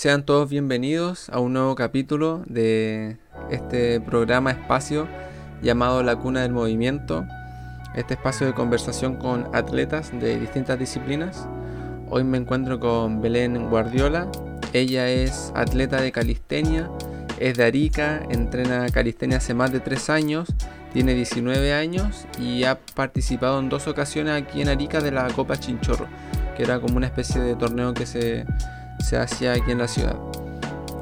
[0.00, 3.18] sean todos bienvenidos a un nuevo capítulo de
[3.50, 5.06] este programa espacio
[5.60, 7.26] llamado La Cuna del Movimiento,
[7.94, 11.46] este espacio de conversación con atletas de distintas disciplinas.
[12.08, 14.26] Hoy me encuentro con Belén Guardiola,
[14.72, 16.90] ella es atleta de calistenia,
[17.38, 20.48] es de Arica, entrena calistenia hace más de 3 años,
[20.94, 25.58] tiene 19 años y ha participado en dos ocasiones aquí en Arica de la Copa
[25.58, 26.06] Chinchorro,
[26.56, 28.46] que era como una especie de torneo que se
[29.00, 30.16] se hacía aquí en la ciudad.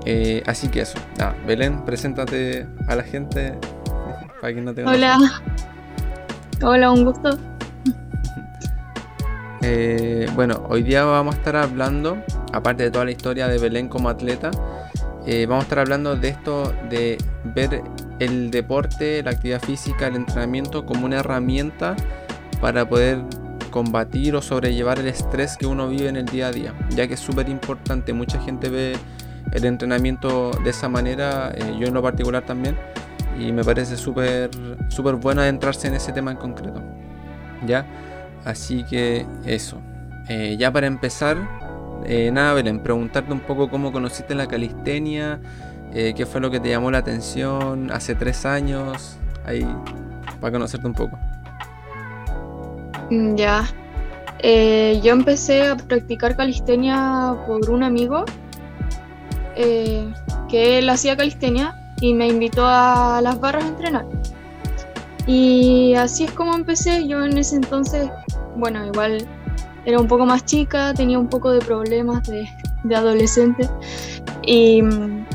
[0.05, 0.99] Eh, así que eso.
[1.47, 3.59] Belén, preséntate a la gente
[4.41, 5.19] para no Hola.
[6.63, 7.39] Hola, un gusto.
[9.61, 12.17] Eh, bueno, hoy día vamos a estar hablando,
[12.53, 14.53] aparte de toda la historia de Belén como atleta,
[15.27, 17.83] eh, vamos a estar hablando de esto de ver
[18.21, 21.97] el deporte, la actividad física, el entrenamiento como una herramienta
[22.61, 23.21] para poder
[23.69, 27.15] combatir o sobrellevar el estrés que uno vive en el día a día, ya que
[27.15, 28.97] es súper importante, mucha gente ve
[29.53, 32.77] el entrenamiento de esa manera, eh, yo en lo particular también,
[33.39, 34.51] y me parece súper
[34.89, 36.83] súper bueno adentrarse en ese tema en concreto.
[37.67, 37.87] ¿Ya?
[38.45, 39.79] Así que eso.
[40.29, 41.37] Eh, ya para empezar,
[42.05, 45.41] eh, nada, Belén, preguntarte un poco cómo conociste la calistenia,
[45.93, 49.17] qué fue lo que te llamó la atención hace tres años,
[49.47, 49.67] ahí,
[50.41, 51.19] para conocerte un poco.
[53.11, 53.65] Mm, ya.
[54.41, 58.25] Eh, yo empecé a practicar calistenia por un amigo
[59.57, 60.13] eh,
[60.49, 64.07] que él hacía calistenia y me invitó a las barras a entrenar.
[65.27, 67.07] Y así es como empecé.
[67.07, 68.09] Yo en ese entonces,
[68.57, 69.27] bueno, igual
[69.85, 72.49] era un poco más chica, tenía un poco de problemas de,
[72.95, 73.69] adolescente.
[74.43, 75.27] Y mm,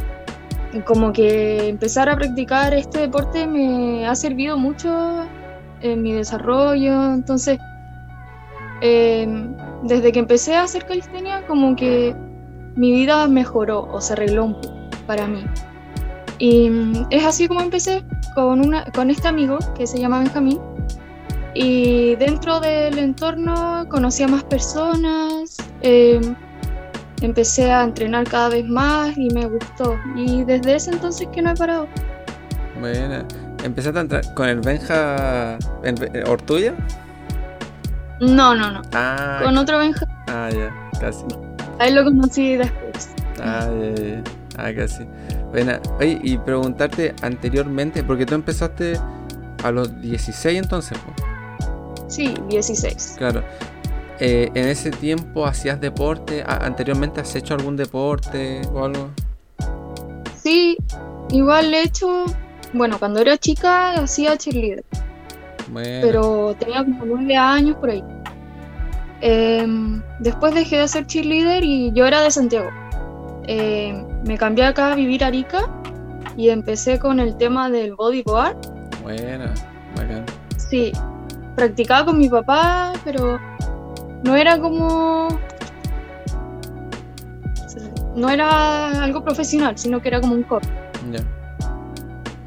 [0.86, 5.28] como que empezar a practicar este deporte me ha servido mucho
[5.84, 7.14] en mi desarrollo.
[7.14, 7.60] Entonces,
[8.82, 9.54] em,
[9.84, 12.16] desde que empecé a hacer calistenia, como que
[12.76, 15.44] mi vida mejoró o se arregló un poco para mí.
[16.40, 18.04] Y mm, es así como empecé
[18.34, 20.60] con, una, con este amigo que se llama Benjamín.
[21.54, 26.36] Y dentro del entorno conocí a más personas, em,
[27.22, 29.96] empecé a entrenar cada vez más y me gustó.
[30.16, 31.88] Y desde ese entonces que no he parado.
[32.80, 33.24] Bueno,
[33.64, 36.74] ¿Empezaste a con el Benja eh, Ortuya?
[38.20, 38.82] No, no, no.
[38.94, 40.06] Ah, con otro Benja.
[40.28, 41.24] Ah, ya, casi.
[41.80, 43.12] Ahí lo conocí después.
[43.42, 44.24] Ah, ya, ya.
[44.58, 45.08] Ah, casi.
[45.52, 49.00] Bueno, oye, y preguntarte anteriormente, porque tú empezaste
[49.64, 52.10] a los 16 entonces, ¿no?
[52.10, 53.16] Sí, 16.
[53.18, 53.44] Claro.
[54.20, 56.44] Eh, ¿En ese tiempo hacías deporte?
[56.46, 59.10] ¿Anteriormente has hecho algún deporte o algo?
[60.36, 60.78] Sí,
[61.30, 62.26] igual he hecho
[62.74, 64.84] bueno, cuando era chica hacía cheerleader.
[65.74, 68.04] Pero tenía como nueve años por ahí.
[69.22, 72.70] Em, después dejé de hacer cheerleader y yo era de Santiago.
[73.48, 75.70] Em, me cambié acá a vivir a Arica
[76.36, 78.58] y empecé con el tema del bodyboard.
[79.02, 79.54] Buena,
[79.96, 80.26] bacán.
[80.58, 80.92] Sí,
[81.56, 83.40] practicaba con mi papá, pero
[84.24, 85.28] no era como.
[88.16, 90.70] No era algo profesional, sino que era como un corte.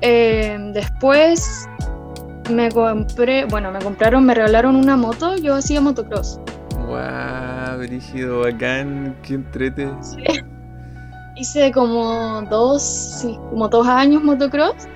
[0.09, 1.69] Eh, después
[2.49, 6.39] me compré, bueno, me compraron, me regalaron una moto, yo hacía motocross.
[6.87, 9.91] Wow, brígido, bacán, qué entrete.
[10.03, 10.23] Sí.
[11.35, 14.87] Hice como dos, sí, como dos años motocross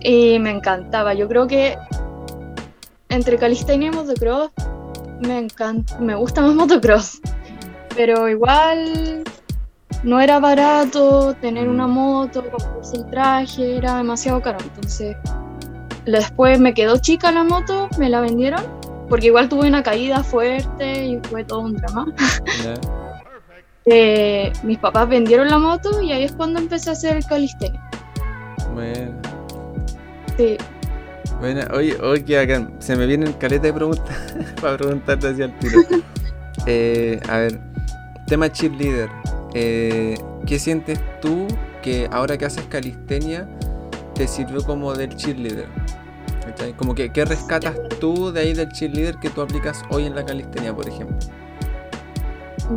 [0.00, 1.14] y me encantaba.
[1.14, 1.78] Yo creo que
[3.10, 4.50] entre calistenia y motocross
[5.20, 7.20] me encanta, me gusta más motocross.
[7.94, 9.22] Pero igual
[10.02, 14.58] no era barato tener una moto, comprarse el traje, era demasiado caro.
[14.62, 15.16] Entonces,
[16.04, 18.62] después me quedó chica la moto, me la vendieron,
[19.08, 22.06] porque igual tuve una caída fuerte y fue todo un drama.
[23.90, 27.80] Eh, mis papás vendieron la moto y ahí es cuando empecé a hacer el calistenia.
[28.74, 29.12] Bueno.
[30.36, 30.58] Sí.
[31.40, 35.80] Bueno, oye, oye, acá se me vienen caleta de preguntas para preguntarte hacia el tiro.
[36.66, 37.58] Eh, a ver,
[38.26, 39.08] tema cheerleader.
[39.54, 40.16] Eh,
[40.46, 41.46] ¿Qué sientes tú
[41.82, 43.48] que ahora que haces calistenia
[44.14, 45.66] te sirvió como del cheerleader?
[46.76, 50.24] Como que, ¿qué rescatas tú de ahí del cheerleader que tú aplicas hoy en la
[50.24, 51.16] calistenia, por ejemplo?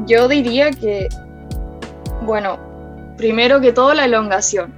[0.05, 1.09] Yo diría que,
[2.23, 2.59] bueno,
[3.17, 4.73] primero que todo la elongación.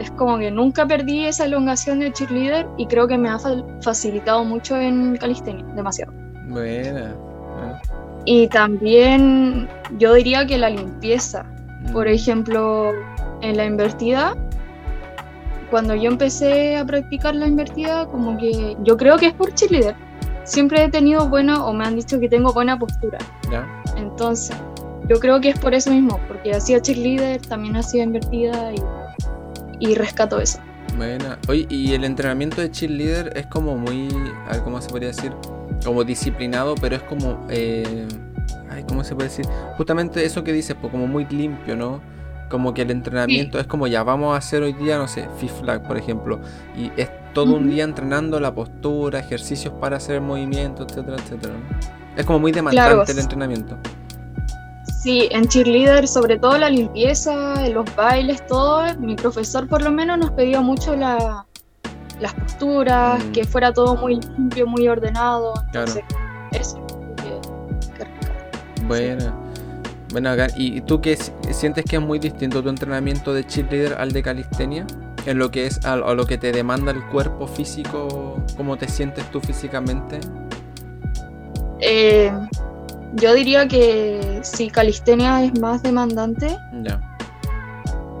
[0.00, 3.38] Es como que nunca perdí esa elongación de cheerleader y creo que me ha
[3.82, 6.12] facilitado mucho en calistenia, demasiado.
[6.48, 7.14] Buena.
[8.24, 11.44] Y también yo diría que la limpieza.
[11.92, 12.10] Por mm.
[12.10, 12.92] ejemplo,
[13.40, 14.36] en la invertida,
[15.70, 19.96] cuando yo empecé a practicar la invertida, como que yo creo que es por cheerleader.
[20.44, 23.18] Siempre he tenido buena, o me han dicho que tengo buena postura.
[23.96, 24.56] Entonces,
[25.08, 28.82] yo creo que es por eso mismo, porque hacía cheerleader, también hacía invertida y,
[29.80, 30.58] y rescato eso.
[30.96, 31.38] Buena.
[31.48, 34.08] Oye, y el entrenamiento de cheerleader es como muy,
[34.48, 35.32] a ver, ¿cómo se podría decir?
[35.84, 38.06] Como disciplinado, pero es como, eh,
[38.70, 39.46] ay, ¿cómo se puede decir?
[39.76, 42.00] Justamente eso que dices, pues como muy limpio, ¿no?
[42.50, 45.60] Como que el entrenamiento es como ya vamos a hacer hoy día, no sé, fifth
[45.62, 46.40] flag, por ejemplo,
[46.76, 51.54] y es todo un día entrenando la postura, ejercicios para hacer movimientos, etcétera, etcétera.
[51.54, 51.92] ¿no?
[52.14, 53.10] Es como muy demandante Claro.
[53.10, 53.78] el entrenamiento.
[55.02, 60.16] Sí, en cheerleader, sobre todo la limpieza, los bailes, todo, mi profesor por lo menos
[60.18, 61.44] nos pedía mucho la-
[62.20, 63.32] las posturas, Mm.
[63.32, 65.54] que fuera todo muy limpio, muy ordenado.
[65.72, 65.92] Claro.
[65.92, 66.04] Entonces,
[66.52, 66.86] eso
[67.98, 68.28] rescato.
[68.86, 69.34] Buena.
[70.12, 73.94] Bueno, acá, ¿y tú qué si- sientes que es muy distinto tu entrenamiento de cheerleader
[73.98, 74.86] al de calistenia?
[75.26, 78.86] En lo que es a, a lo que te demanda el cuerpo físico, cómo te
[78.88, 80.20] sientes tú físicamente.
[81.80, 82.30] Eh,
[83.14, 87.00] yo diría que si calistenia es más demandante, Ya.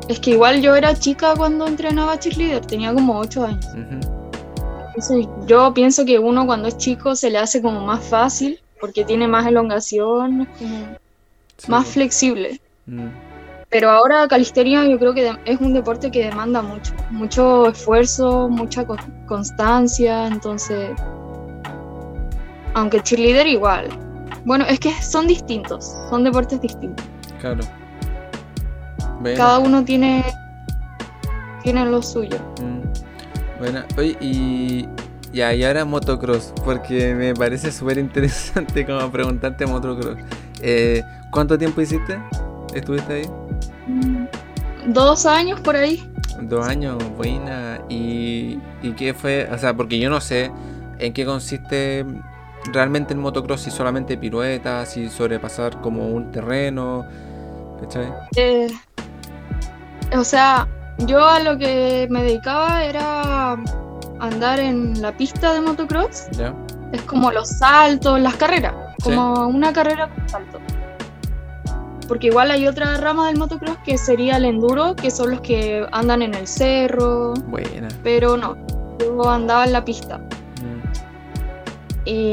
[0.08, 3.66] es que igual yo era chica cuando entrenaba cheerleader, tenía como 8 años.
[4.94, 9.04] Entonces, yo pienso que uno cuando es chico se le hace como más fácil porque
[9.04, 10.76] tiene más elongación, es como
[11.56, 12.60] sí, más flexible.
[12.86, 13.06] Mm,
[13.70, 18.84] Pero ahora calistenia yo creo que es un deporte que demanda mucho, mucho esfuerzo, mucha
[18.86, 18.96] co-
[19.26, 20.90] constancia, entonces,
[22.74, 23.88] aunque cheerleader igual.
[24.44, 27.04] Bueno, es que son distintos, son deportes distintos.
[27.40, 27.60] claro.
[29.36, 30.24] Cada uno tiene,
[31.62, 32.36] tiene lo suyo.
[32.60, 33.86] Mm, Buena.
[33.96, 34.88] Oye, y.
[35.32, 40.16] Ya, y ahora motocross, porque me parece súper interesante como preguntarte motocross.
[40.60, 42.18] Eh, ¿Cuánto tiempo hiciste?
[42.74, 43.26] ¿Estuviste ahí?
[43.86, 44.26] Mm,
[44.92, 46.10] Dos años por ahí.
[46.42, 47.80] Dos años, buena.
[47.88, 49.48] ¿Y, ¿Y qué fue?
[49.52, 50.50] O sea, porque yo no sé
[50.98, 52.04] en qué consiste
[52.72, 57.04] realmente el motocross, si solamente piruetas, si sobrepasar como un terreno,
[57.80, 58.12] ¿cachai?
[58.36, 58.68] Eh,
[60.16, 60.68] o sea,
[60.98, 63.56] yo a lo que me dedicaba era
[64.20, 66.28] andar en la pista de motocross.
[66.32, 66.54] ¿Ya?
[66.92, 69.04] Es como los saltos, las carreras, Sí.
[69.04, 70.58] como una carrera con salto.
[72.06, 75.86] Porque igual hay otra rama del motocross que sería el enduro, que son los que
[75.92, 77.88] andan en el cerro, Buena.
[78.02, 78.56] pero no,
[79.00, 80.20] yo andaba en la pista.
[82.04, 82.32] Y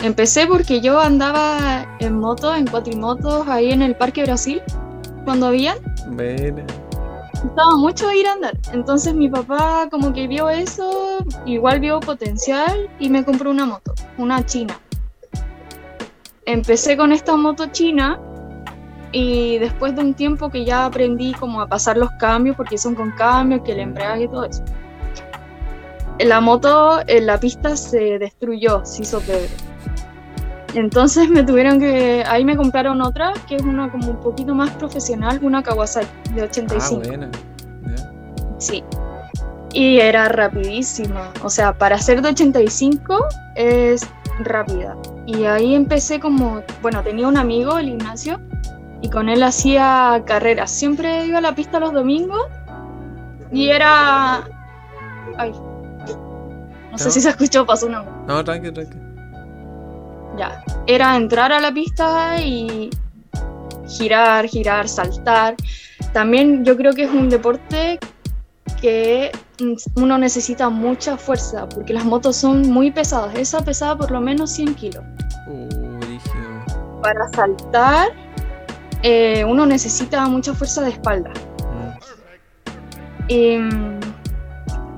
[0.00, 4.62] empecé porque yo andaba en moto, en cuatrimotos, ahí en el Parque Brasil,
[5.24, 5.78] cuando habían.
[6.10, 6.64] Buena.
[7.42, 8.56] gustaba mucho ir a andar.
[8.72, 13.94] Entonces mi papá como que vio eso, igual vio potencial y me compró una moto,
[14.16, 14.78] una china.
[16.46, 18.18] Empecé con esta moto china
[19.12, 22.94] y después de un tiempo que ya aprendí como a pasar los cambios, porque son
[22.94, 24.64] con cambios, que el embrague y todo eso.
[26.20, 29.48] La moto en la pista se destruyó, se hizo pebre.
[30.74, 34.70] Entonces me tuvieron que, ahí me compraron otra, que es una como un poquito más
[34.72, 37.08] profesional, una Kawasaki de Ah, 85.
[37.08, 37.30] buena.
[37.86, 38.10] Ya.
[38.58, 38.84] Sí.
[39.72, 41.32] Y era rapidísima.
[41.42, 43.18] O sea, para ser de 85
[43.56, 44.06] es
[44.40, 44.96] rápida.
[45.26, 48.40] Y ahí empecé como, bueno, tenía un amigo, el Ignacio,
[49.00, 50.70] y con él hacía carreras.
[50.70, 52.40] Siempre iba a la pista los domingos
[53.52, 54.44] y era...
[55.36, 55.52] Ay.
[56.12, 58.02] No sé si se escuchó, pasó una...
[58.26, 58.96] No, tranqui, tranqui.
[60.38, 60.62] Ya.
[60.86, 62.90] Era entrar a la pista y
[63.88, 65.54] girar, girar, saltar.
[66.12, 67.98] También yo creo que es un deporte
[68.80, 73.34] que mm, uno necesita mucha fuerza porque las motos son muy pesadas.
[73.36, 75.04] Esa pesaba por lo menos 100 kilos.
[75.48, 77.00] Uh.
[77.02, 78.12] Para saltar
[79.06, 81.30] eh, uno necesita mucha fuerza de espalda.
[81.60, 81.90] Mm,
[83.28, 84.00] Y, mm,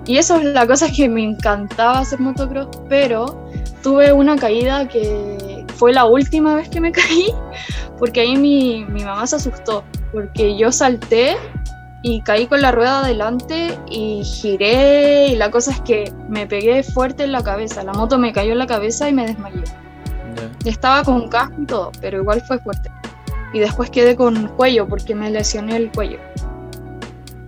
[0.06, 3.48] y eso es la cosa que me encantaba hacer motocross, pero
[3.82, 7.26] tuve una caída que fue la última vez que me caí,
[7.98, 11.36] porque ahí mi, mi mamá se asustó, porque yo salté
[12.02, 16.84] y caí con la rueda adelante y giré y la cosa es que me pegué
[16.84, 19.64] fuerte en la cabeza, la moto me cayó en la cabeza y me desmayé.
[19.64, 20.70] ya.
[20.70, 22.90] Estaba con casco y todo, pero igual fue fuerte.
[23.52, 26.18] Y después quedé con cuello porque me lesioné el cuello.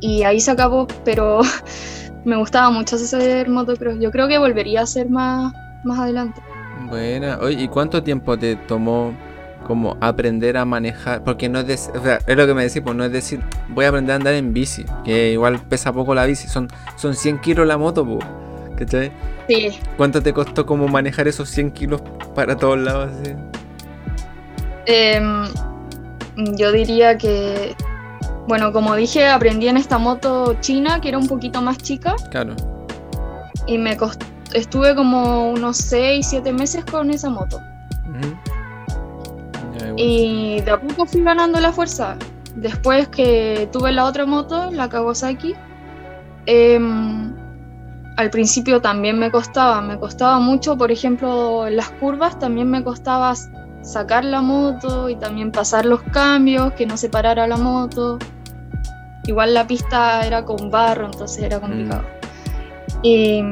[0.00, 1.41] Y ahí se acabó, pero
[2.29, 3.99] me gustaba mucho hacer motocross.
[3.99, 6.41] Yo creo que volvería a hacer más, más adelante.
[6.89, 7.39] Buena.
[7.41, 9.15] Oye, ¿y cuánto tiempo te tomó
[9.67, 11.25] como aprender a manejar?
[11.25, 13.87] Porque no es, o sea, es lo que me decís, pues no es decir, voy
[13.87, 17.39] a aprender a andar en bici, que igual pesa poco la bici, son, son 100
[17.41, 18.25] kilos la moto, pues.
[18.77, 19.11] ¿Cachai?
[19.49, 22.03] Sí, ¿Cuánto te costó como manejar esos 100 kilos
[22.35, 23.33] para todos lados así?
[24.87, 25.47] em,
[26.57, 27.75] yo diría que,
[28.49, 32.55] bueno, como dije, aprendí en esta moto china, que era un poquito más chica, Claro.
[33.67, 34.25] y me costó,
[34.55, 37.61] estuve como unos 6, 7 meses con esa moto.
[39.97, 42.17] Y de a poco fui ganando la fuerza.
[42.57, 45.55] Después que tuve la otra moto, la Kawasaki,
[46.47, 47.33] em,
[48.17, 52.83] al principio también me costaba, me costaba mucho, por ejemplo, en las curvas también me
[52.83, 53.35] costaba
[53.83, 58.19] sacar la moto y también pasar los cambios, que no se parara la moto.
[59.29, 62.01] Igual la pista era con barro, entonces era complicado.
[62.01, 63.01] Mm.
[63.03, 63.43] Y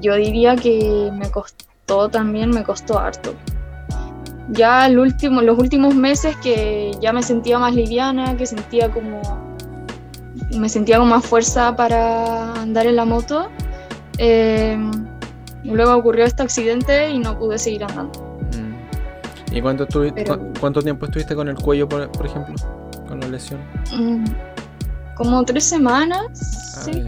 [0.00, 3.34] yo diría que me costó también, me costó harto.
[4.48, 9.20] Ya el último, los últimos meses que ya me sentía más liviana, que sentía como
[10.56, 13.50] me sentía con más fuerza para andar en la moto.
[14.16, 14.78] Eh,
[15.62, 18.40] luego ocurrió este accidente y no pude seguir andando.
[19.52, 19.86] ¿Y cuánto,
[20.58, 22.54] cuánto tiempo estuviste con el cuello, por, ejemplo,
[23.06, 23.60] con la lesión?
[23.94, 24.24] Mm,
[25.16, 26.28] como tres semanas.
[26.76, 27.04] Ah, sí.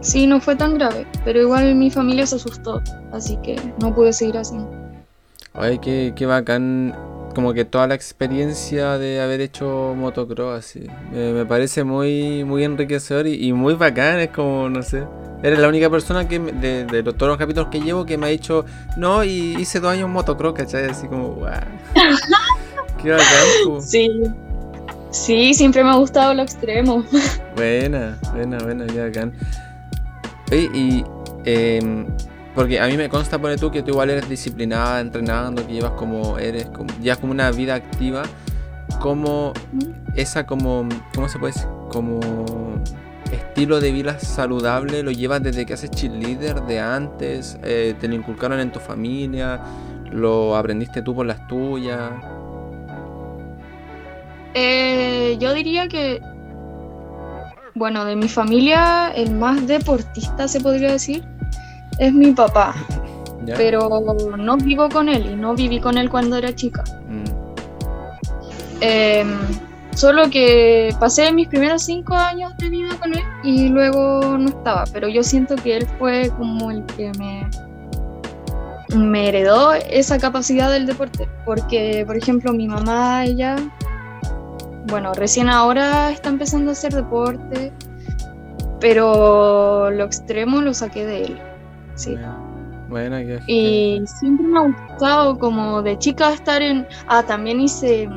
[0.00, 2.80] Sí, no fue tan grave, pero igual mi familia se asustó,
[3.12, 4.56] así que no pude seguir así.
[5.52, 6.94] Ay, qué, qué bacán,
[7.34, 10.86] como que toda la experiencia de haber hecho motocross, así.
[11.12, 15.04] Me, parece muy, muy enriquecedor y, y muy bacán, es como, no sé.
[15.42, 18.30] Eres la única persona que de, de, todos los capítulos que llevo que me ha
[18.30, 18.64] dicho,
[18.96, 20.84] no, y hice dos años motocross, ¿cachai?
[20.84, 21.50] Así como, wow.
[23.02, 23.82] Qué bacán.
[23.82, 24.08] Sí.
[25.16, 27.04] Sí, siempre me ha gustado lo extremo.
[27.56, 29.32] Buena, buena, buena, qué bacán.
[30.52, 31.04] Oye, y
[31.46, 32.06] em,
[32.54, 35.92] porque a mí me consta, pone tú, que tú igual eres disciplinada, entrenando, que llevas
[35.92, 38.24] como, eres como, ya como una vida activa.
[39.00, 39.52] Como
[40.14, 41.68] esa como, ¿cómo se puede decir?
[41.90, 42.20] Como
[43.32, 48.14] estilo de vida saludable lo llevas desde que haces cheerleader, de antes, eh, te lo
[48.14, 49.60] inculcaron en tu familia,
[50.12, 52.12] lo aprendiste tú por las tuyas.
[54.58, 56.20] Eh, yo diría que,
[57.74, 61.22] bueno, de mi familia, el más deportista se podría decir,
[61.98, 62.74] es mi papá.
[63.56, 63.88] Pero
[64.36, 66.82] no vivo con él y no viví con él cuando era chica.
[67.08, 67.24] Mm.
[68.80, 69.36] Em,
[69.96, 74.84] Solo que pasé mis primeros cinco años de vida con él y luego no estaba,
[74.92, 77.48] pero yo siento que él fue como el que me,
[78.94, 83.56] me heredó esa capacidad del deporte, porque por ejemplo mi mamá, ella,
[84.88, 87.72] bueno, recién ahora está empezando a hacer deporte,
[88.80, 91.38] pero lo extremo lo saqué de él,
[91.94, 92.16] sí.
[92.88, 96.86] Bueno, y siempre me ha gustado como de chica estar en...
[97.08, 98.08] Ah, también hice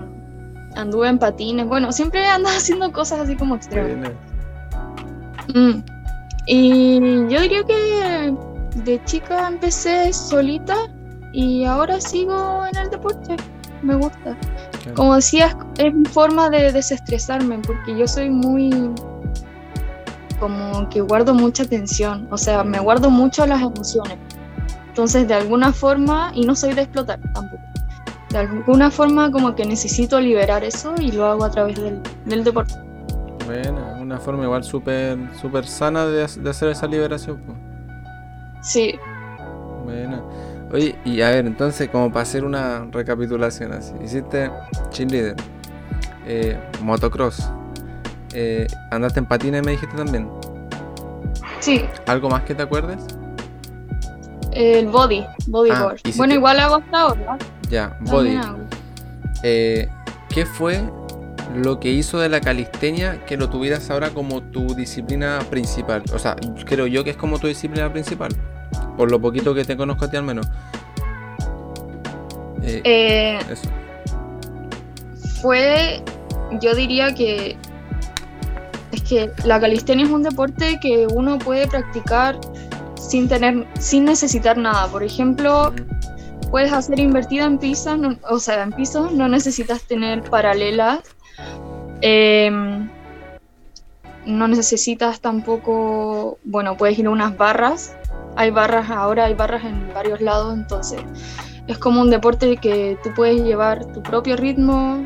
[0.75, 4.11] anduve en patines, bueno, siempre ando haciendo cosas así como extremas.
[5.53, 5.81] Mm.
[6.45, 8.33] Y yo diría que
[8.83, 10.75] de chica empecé solita
[11.33, 13.35] y ahora sigo en el deporte.
[13.81, 14.35] Me gusta.
[14.95, 18.91] Como decía, es mi forma de desestresarme porque yo soy muy
[20.39, 24.17] como que guardo mucha tensión, o sea, me guardo mucho las emociones.
[24.87, 27.69] Entonces, de alguna forma, y no soy de explotar tampoco
[28.29, 32.75] de alguna forma como que necesito liberar eso y lo hago a través del, deporte.
[33.45, 37.41] Bueno, una forma igual súper super sana de, hacer esa liberación.
[38.61, 38.95] Sí.
[39.83, 40.23] Bueno.
[40.71, 43.93] Oye, y a ver, entonces como para hacer una recapitulación así.
[44.03, 44.51] Hiciste
[44.91, 45.35] cheerleader,
[46.27, 47.49] eh, motocross,
[48.33, 50.29] eh, andaste en patines me dijiste también.
[51.59, 51.85] Sí.
[52.05, 53.03] ¿Algo más que te acuerdes?
[54.51, 55.99] El body, bodyboard.
[56.05, 57.37] Ah, bueno, igual hago hasta ahora.
[57.69, 58.39] Ya, body.
[59.43, 59.87] Eh,
[60.29, 60.81] ¿Qué fue
[61.55, 66.03] lo que hizo de la calistenia que lo tuvieras ahora como tu disciplina principal?
[66.13, 66.35] O sea,
[66.65, 68.31] creo yo que es como tu disciplina principal.
[68.99, 70.45] Por lo poquito que te conozco a ti al menos.
[72.61, 73.69] Eh, eh, eso.
[75.41, 76.03] Fue,
[76.59, 77.55] yo diría que
[78.91, 82.37] es que la calistenia es un deporte que uno puede practicar
[82.99, 84.87] sin tener, sin necesitar nada.
[84.87, 85.73] Por ejemplo,
[86.51, 87.97] puedes hacer invertida en piso,
[88.29, 90.99] o sea, en piso no necesitas tener paralelas.
[92.01, 92.89] Em,
[94.25, 97.95] no necesitas tampoco, bueno, puedes ir a unas barras.
[98.35, 101.01] Hay barras ahora, hay barras en varios lados, entonces
[101.67, 105.05] es como un deporte que tú puedes llevar tu propio ritmo,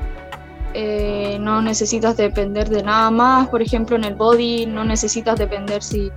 [0.73, 3.47] eh, no necesitas depender de nada más.
[3.49, 6.11] Por ejemplo, en el body no necesitas depender si,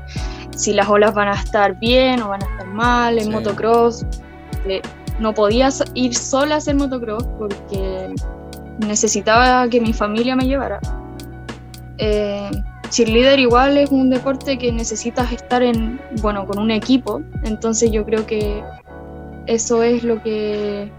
[0.56, 3.18] si las olas van a estar bien o van a estar mal.
[3.18, 4.06] En motocross
[4.66, 4.80] eh,
[5.18, 8.14] no podía ir sola a hacer motocross porque
[8.78, 10.80] necesitaba que mi familia me llevara.
[11.98, 12.50] Eh,
[12.88, 18.04] cheerleader igual es un deporte que necesitas estar en, bueno, con un equipo, entonces yo
[18.04, 18.62] creo que
[19.46, 20.90] eso es lo que,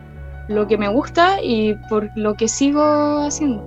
[0.48, 3.64] lo que me gusta y por lo que sigo haciendo.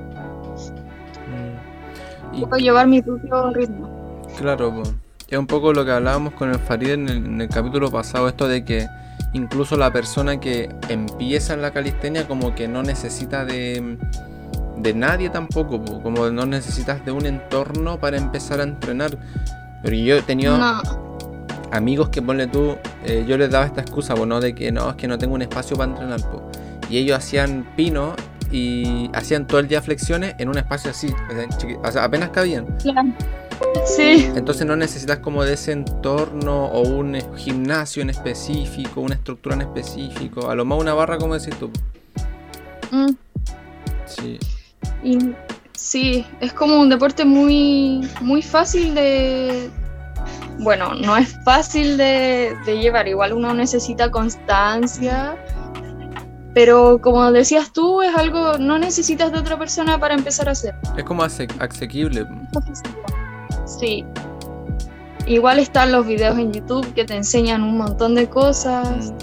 [2.32, 2.40] Mm.
[2.42, 3.88] Puedo llevar mi propio ritmo.
[4.38, 4.82] Claro,
[5.28, 8.64] es un poco lo que hablábamos con el Farid en el capítulo pasado, esto de
[8.64, 8.86] que
[9.32, 13.96] incluso la persona que empieza en la calistenia como que no necesita de,
[14.82, 19.16] de nadie tampoco, como no necesitas de un entorno para empezar a entrenar.
[19.82, 20.58] Pero yo he tenido
[21.70, 24.96] amigos que ponle tú, eh, yo les daba esta excusa, bueno, de que no, es
[24.96, 26.20] que no tengo un espacio para entrenar,
[26.88, 28.14] y ellos hacían pino
[28.50, 31.14] y hacían todo el día flexiones en un espacio así,
[31.82, 32.66] o sea, apenas cabían.
[33.84, 34.30] Sí.
[34.34, 39.62] Entonces no necesitas como de ese entorno o un gimnasio en específico, una estructura en
[39.62, 41.70] específico, a lo más una barra como decís tú.
[42.90, 43.14] Mm.
[44.06, 44.38] Sí.
[45.74, 49.70] Sí, es como un deporte muy, muy fácil de...
[50.58, 55.36] Bueno, no es fácil de, de llevar, igual uno necesita constancia
[56.54, 60.74] pero como decías tú, es algo, no necesitas de otra persona para empezar a hacer.
[60.96, 62.26] Es como asequible.
[63.66, 64.04] Sí.
[65.26, 69.12] Igual están los videos en YouTube que te enseñan un montón de cosas.
[69.12, 69.16] Mm.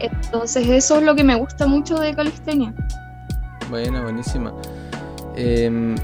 [0.00, 2.74] Entonces eso es lo que me gusta mucho de calistenia.
[3.70, 4.52] Buena, buenísima.
[5.36, 5.94] Em,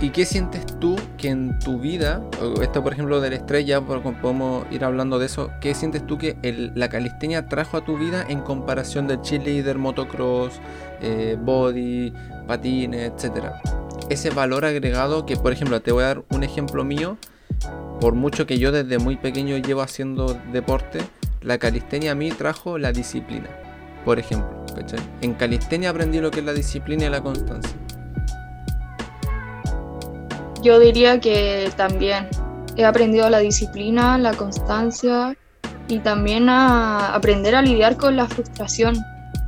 [0.00, 2.22] ¿y, qué sientes tú que en tu vida,
[2.60, 6.36] esto por ejemplo del estrés, ya podemos ir hablando de eso, ¿qué sientes tú que
[6.74, 10.60] la calistenia trajo a tu vida en comparación del cheerleader, motocross,
[11.00, 12.12] eh, body,
[12.46, 13.60] patines, etcétera?
[14.10, 17.16] Ese valor agregado que, por ejemplo, te voy a dar un ejemplo mío,
[18.00, 21.00] por mucho que yo desde muy pequeño llevo haciendo deporte,
[21.42, 23.48] la calistenia a mí trajo la disciplina,
[24.04, 24.58] por ejemplo.
[25.20, 27.72] En calistenia aprendí lo que es la disciplina y la constancia.
[30.68, 32.28] Yo diría que también
[32.76, 35.34] he aprendido la disciplina, la constancia
[35.88, 38.94] y también a aprender a lidiar con la frustración.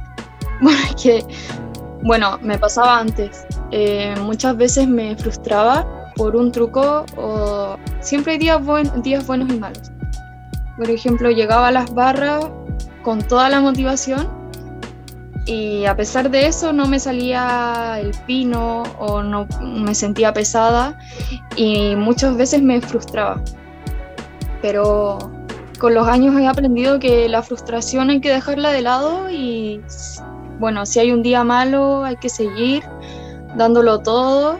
[0.62, 1.23] Porque,
[2.05, 3.45] bueno, me pasaba antes.
[3.71, 5.87] Eh, muchas veces me frustraba
[6.17, 8.62] por un truco o siempre hay días,
[9.03, 9.93] días buenos y malos.
[10.78, 12.47] Por ejemplo, llegaba a las barras
[13.02, 14.26] con toda la motivación
[15.47, 20.99] y a pesar de eso no me salía el pino o no me sentía pesada
[21.57, 23.43] y muchas veces me frustraba.
[24.63, 25.19] Pero
[25.79, 29.81] con los años he aprendido que la frustración hay que dejarla de lado y
[30.59, 32.85] bueno, si hay un día malo hay que seguir
[33.57, 34.59] dándolo todo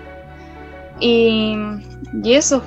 [0.99, 1.55] y,
[2.23, 2.63] y eso.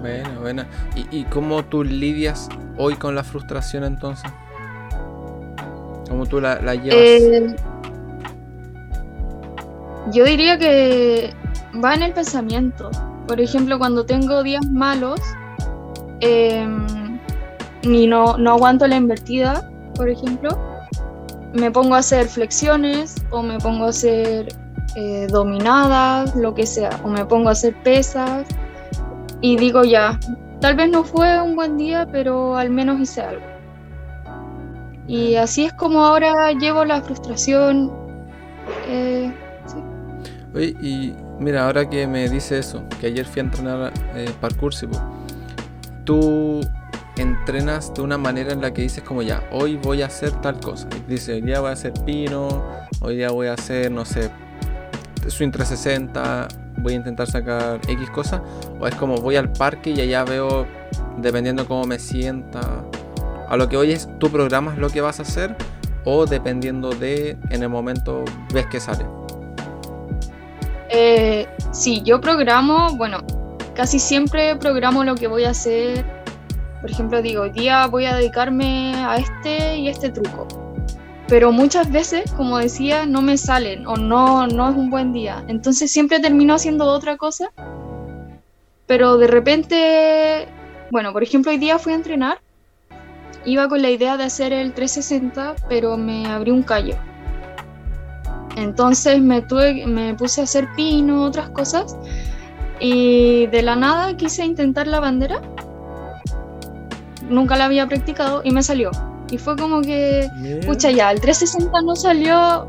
[0.00, 0.64] Bueno, bueno.
[0.96, 4.28] ¿Y, ¿Y cómo tú lidias hoy con la frustración entonces?
[6.12, 6.94] ¿Cómo tú la, llevas?
[6.94, 7.56] Eh,
[10.12, 11.32] yo diría que
[11.82, 12.90] va en el pensamiento.
[13.26, 15.18] Por ejemplo, cuando tengo días malos
[16.20, 17.18] em,
[17.80, 20.50] y no, no aguanto la invertida, por ejemplo,
[21.54, 24.48] me pongo a hacer flexiones o me pongo a hacer
[24.96, 28.46] eh, dominadas, lo que sea, o me pongo a hacer pesas
[29.40, 30.20] y digo ya,
[30.60, 33.51] tal vez no fue un buen día, pero al menos hice algo.
[35.06, 37.90] Y así es como ahora llevo la frustración.
[38.86, 39.32] Eh,
[40.54, 44.72] Oye, y mira, ahora que me dice eso, que ayer fui a entrenar eh, parkour,
[46.04, 46.60] tú
[47.16, 50.60] entrenas de una manera en la que dices como ya, hoy voy a hacer tal
[50.60, 50.88] cosa.
[51.08, 52.48] dice, hoy día voy a hacer pino,
[53.00, 54.30] hoy día voy a hacer, no sé,
[55.26, 58.42] swing 360, voy a intentar sacar X cosa.
[58.80, 60.66] O es como voy al parque y allá veo,
[61.18, 62.84] dependiendo cómo me sienta,
[63.52, 65.54] a lo que hoy es, tú programas lo que vas a hacer
[66.06, 69.04] o dependiendo de, en el momento ves que sale.
[70.88, 73.18] Eh, sí, yo programo, bueno,
[73.74, 76.02] casi siempre programo lo que voy a hacer.
[76.80, 80.48] Por ejemplo, digo, hoy día voy a dedicarme a este y este truco.
[81.28, 85.44] Pero muchas veces, como decía, no me salen o no, no es un buen día.
[85.48, 87.50] Entonces siempre termino haciendo otra cosa.
[88.86, 90.48] Pero de repente,
[90.90, 92.38] bueno, por ejemplo, hoy día fui a entrenar
[93.44, 96.96] iba con la idea de hacer el 360, pero me abrió un callo.
[98.56, 101.96] Entonces me, tuve, me puse a hacer pino, otras cosas,
[102.80, 105.40] y de la nada quise intentar la bandera.
[107.28, 108.90] Nunca la había practicado y me salió.
[109.30, 110.28] Y fue como que,
[110.66, 112.68] pucha ya, el 360 no salió,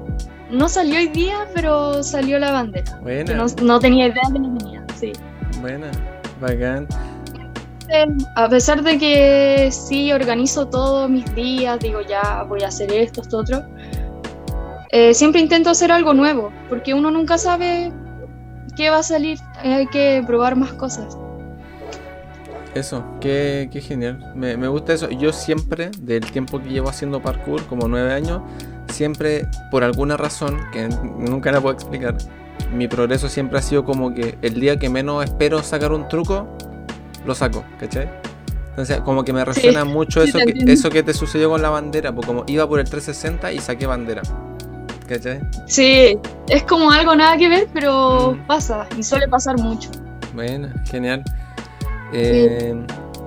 [0.49, 2.99] no salió hoy día, pero salió la bandera.
[3.35, 5.11] No, no, tenía idea de no tenía, sí.
[5.61, 5.91] Buena,
[6.39, 6.87] bacán
[8.35, 13.21] a pesar de que sí organizo todos mis días, digo ya voy a hacer esto,
[13.21, 13.63] esto, otro,
[14.91, 17.91] eh, siempre intento hacer algo nuevo, porque uno nunca sabe
[18.75, 21.17] qué va a salir, hay que probar más cosas.
[22.73, 25.07] Eso, qué, genial, me, me, gusta eso.
[25.11, 28.41] Yo siempre, del tiempo que llevo haciendo parkour, como nueve años,
[28.91, 32.17] siempre, por alguna razón, que nunca la puedo explicar,
[32.71, 36.47] mi progreso siempre ha sido como que el día que menos espero sacar un truco,
[37.25, 38.09] lo saco, ¿cachai?
[38.69, 42.13] Entonces, como que me resuena mucho eso, que, eso que te sucedió con la bandera,
[42.13, 44.23] pues como iba por el 360 y saqué bandera.
[45.07, 45.41] ¿Cachai?
[45.67, 46.17] Sí,
[46.49, 48.47] es como algo nada que ver, pero mm.
[48.47, 49.89] pasa, y suele pasar mucho.
[50.33, 51.23] Bueno, genial.
[52.13, 52.73] Eh,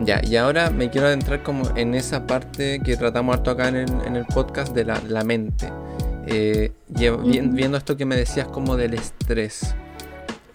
[0.00, 3.76] ya, y ahora me quiero adentrar como en esa parte que tratamos harto acá en
[3.76, 5.70] el, en el podcast de la, la mente.
[6.26, 9.74] Eh, viendo esto que me decías como del estrés.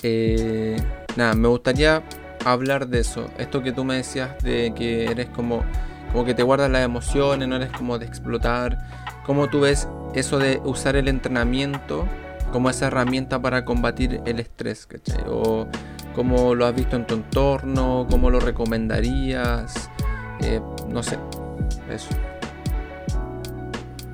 [0.03, 0.75] Eh,
[1.15, 2.03] nada, me gustaría
[2.45, 3.29] hablar de eso.
[3.37, 5.63] Esto que tú me decías de que eres como,
[6.11, 8.77] como que te guardas las emociones, no eres como de explotar.
[9.25, 12.05] ¿Cómo tú ves eso de usar el entrenamiento
[12.51, 14.85] como esa herramienta para combatir el estrés?
[14.87, 15.23] ¿cachai?
[15.27, 15.67] O
[16.15, 19.89] cómo lo has visto en tu entorno, cómo lo recomendarías,
[20.41, 21.17] eh, no sé,
[21.89, 22.09] eso.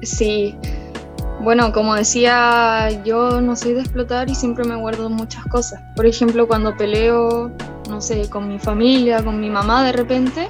[0.03, 0.57] Sí,
[1.41, 5.81] bueno, como decía, yo no soy de explotar y siempre me guardo muchas cosas.
[5.95, 7.51] Por ejemplo, cuando peleo,
[7.89, 10.49] no sé, con mi familia, con mi mamá de repente,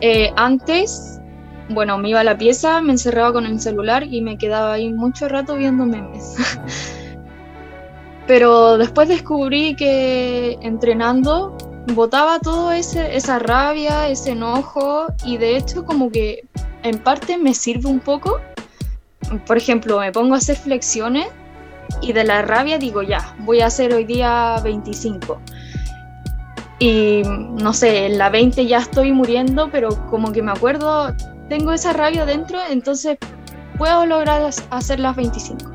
[0.00, 1.20] eh, antes,
[1.68, 4.92] bueno, me iba a la pieza, me encerraba con el celular y me quedaba ahí
[4.92, 6.36] mucho rato viendo memes.
[8.26, 11.56] Pero después descubrí que entrenando
[11.94, 16.44] botaba todo ese, esa rabia, ese enojo y de hecho como que
[16.82, 18.40] en parte me sirve un poco
[19.46, 21.26] por ejemplo, me pongo a hacer flexiones
[22.00, 25.40] y de la rabia digo, ya, voy a hacer hoy día 25.
[26.78, 31.14] Y no sé, en la 20 ya estoy muriendo, pero como que me acuerdo,
[31.48, 33.18] tengo esa rabia dentro, entonces
[33.78, 35.72] puedo lograr hacer las 25.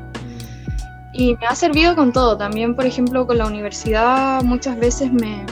[1.12, 5.44] Y me ha servido con todo, también por ejemplo con la universidad muchas veces me,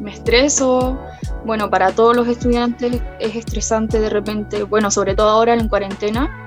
[0.00, 0.98] me estreso,
[1.44, 6.45] bueno, para todos los estudiantes es estresante de repente, bueno, sobre todo ahora en cuarentena,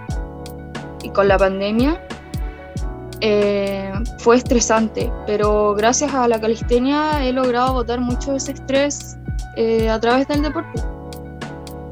[1.04, 2.00] y con la pandemia
[3.22, 9.18] eh, fue estresante, pero gracias a la calistenia he logrado botar mucho ese estrés
[9.58, 10.82] eh, a través del deporte.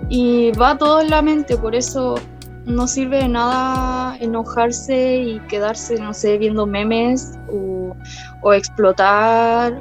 [0.10, 2.16] Y va todo en la mente, por eso
[2.66, 7.94] no sirve de nada enojarse y quedarse, no sé, viendo memes o,
[8.42, 9.78] o explotar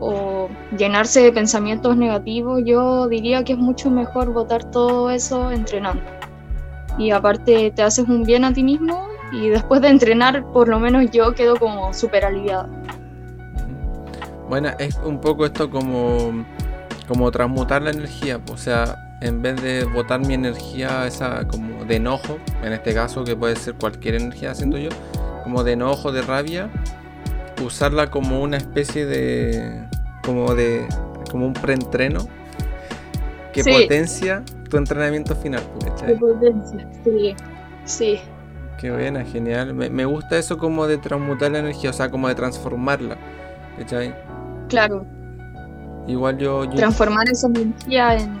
[0.00, 2.62] o llenarse de pensamientos negativos.
[2.64, 6.15] Yo diría que es mucho mejor botar todo eso entrenando
[6.98, 10.78] y aparte te haces un bien a ti mismo y después de entrenar por lo
[10.78, 12.68] menos yo quedo como súper aliviada.
[14.48, 16.44] Bueno, es un poco esto como,
[17.08, 21.96] como transmutar la energía, o sea, en vez de botar mi energía esa como de
[21.96, 24.90] enojo, en este caso que puede ser cualquier energía, siento yo,
[25.42, 26.70] como de enojo, de rabia,
[27.64, 29.88] usarla como una especie de
[30.22, 30.86] como de
[31.30, 32.28] como un preentreno
[33.62, 35.62] que potencia tu entrenamiento final.
[36.04, 37.34] Que potencia, sí,
[37.84, 38.20] sí.
[38.78, 39.72] Qué buena, genial.
[39.74, 43.16] Me, gusta eso como de transmutar la energía, o sea, como de transformarla.
[43.78, 44.14] ¿cachai?
[44.68, 45.06] Claro.
[46.06, 48.40] Igual yo, Transformar esa energía en,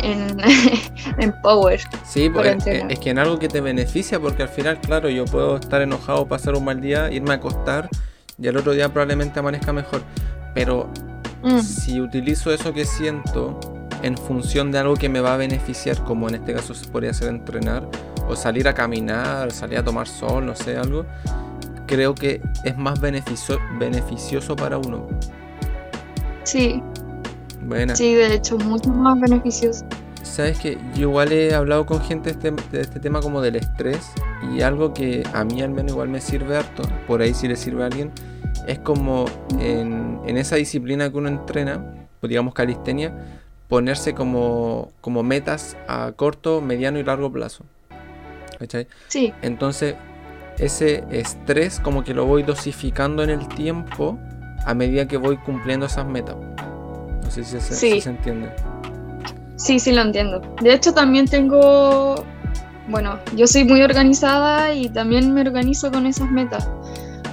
[0.00, 0.36] en,
[1.18, 1.80] en power.
[2.04, 2.56] Sí, porque
[2.88, 6.26] es, que en algo que te beneficia, porque al final, claro, yo puedo estar enojado,
[6.26, 7.88] pasar un mal día, irme a acostar
[8.38, 10.02] y al otro día probablemente amanezca mejor.
[10.54, 10.88] Pero
[11.42, 11.60] mm.
[11.60, 13.60] si utilizo eso que siento
[14.02, 17.14] en función de algo que me va a beneficiar, como en este caso se podría
[17.14, 17.88] ser entrenar
[18.28, 21.06] o salir a caminar, salir a tomar sol, no sé, algo,
[21.86, 25.06] creo que es más beneficio, beneficioso para uno.
[26.44, 26.82] Sí.
[27.62, 27.94] Bueno.
[27.94, 29.84] Sí, de hecho, mucho más beneficioso.
[30.22, 33.56] Sabes que yo igual he hablado con gente de este, de este tema como del
[33.56, 34.12] estrés
[34.54, 37.56] y algo que a mí al menos igual me sirve harto, por ahí si le
[37.56, 38.10] sirve a alguien,
[38.66, 39.26] es como
[39.58, 41.84] en, en esa disciplina que uno entrena,
[42.22, 43.41] digamos calistenia,
[43.72, 47.64] ponerse como, como metas a corto, mediano y largo plazo.
[48.58, 48.86] ¿Cachai?
[49.08, 49.32] Sí.
[49.40, 49.94] Entonces,
[50.58, 54.18] ese estrés como que lo voy dosificando en el tiempo
[54.66, 56.36] a medida que voy cumpliendo esas metas.
[56.36, 58.50] No sé si se, entiende.
[59.56, 60.42] Sí, sí lo entiendo.
[60.60, 62.26] De hecho, también tengo,
[62.88, 66.68] bueno, yo soy muy organizada y también me organizo con esas metas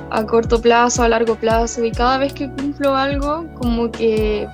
[0.09, 4.47] a corto plazo, a largo plazo y cada vez que cumplo algo como que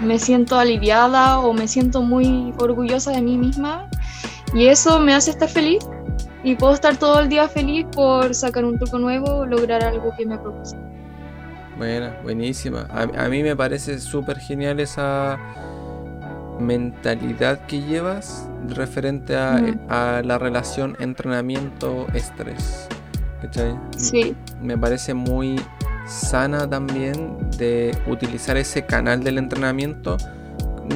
[0.00, 3.88] me siento aliviada o me siento muy orgullosa de mí misma
[4.54, 5.84] y eso me hace estar feliz
[6.44, 10.26] y puedo estar todo el día feliz por sacar un truco nuevo lograr algo que
[10.26, 10.76] me propuse.
[11.76, 12.88] Bueno, buenísima.
[12.90, 15.38] A, mí me parece súper genial esa
[16.58, 22.88] mentalidad que llevas referente a, a la relación entrenamiento-estrés.
[23.96, 24.34] Sí.
[24.60, 25.60] Me parece muy
[26.06, 30.16] sana también de utilizar ese canal del entrenamiento.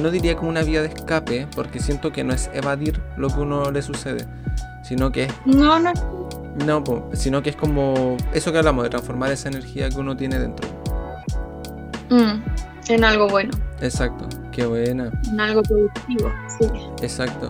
[0.01, 3.41] No diría como una vía de escape, porque siento que no es evadir lo que
[3.41, 4.25] uno le sucede,
[4.83, 5.33] sino que es...
[5.45, 5.91] No, no.
[6.65, 10.37] No, sino que es como eso que hablamos, de transformar esa energía que uno tiene
[10.39, 10.67] dentro.
[12.09, 12.43] Mm,
[12.89, 13.51] en algo bueno.
[13.81, 15.11] Exacto, Qué buena.
[15.31, 16.65] En algo productivo, sí.
[17.01, 17.49] Exacto.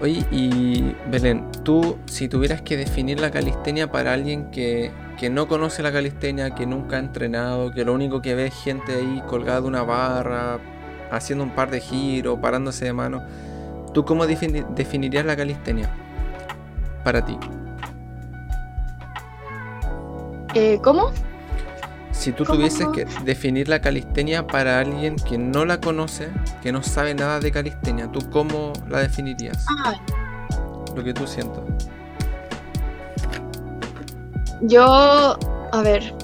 [0.00, 5.48] Oye, y Belén, tú si tuvieras que definir la calistenia para alguien que, que no
[5.48, 9.22] conoce la calistenia, que nunca ha entrenado, que lo único que ve es gente ahí
[9.28, 10.58] colgada de una barra,
[11.10, 13.22] haciendo un par de giros, parándose de mano,
[13.92, 15.90] ¿tú cómo definirías la calistenia
[17.04, 17.36] para ti?
[20.54, 21.10] Eh, ¿Cómo?
[22.12, 26.30] Si tú tuvieses que definir la calistenia para alguien que no la conoce,
[26.62, 29.66] que no sabe nada de calistenia, ¿tú cómo la definirías?
[29.84, 29.92] Ah.
[30.96, 31.79] Lo que tú sientas.
[34.62, 36.14] Yo, a ver.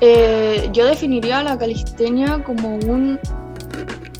[0.00, 3.18] Eh, yo definiría la calistenia como un,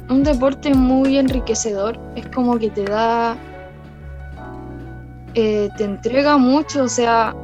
[0.09, 1.99] un deporte muy enriquecedor.
[2.16, 3.37] Es como que te da
[5.35, 7.35] eh, te entrega mucho, o sea,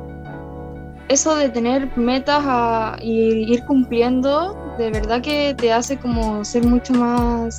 [1.09, 6.95] eso de tener metas y ir cumpliendo, de verdad que te hace como ser mucho
[6.95, 7.59] más,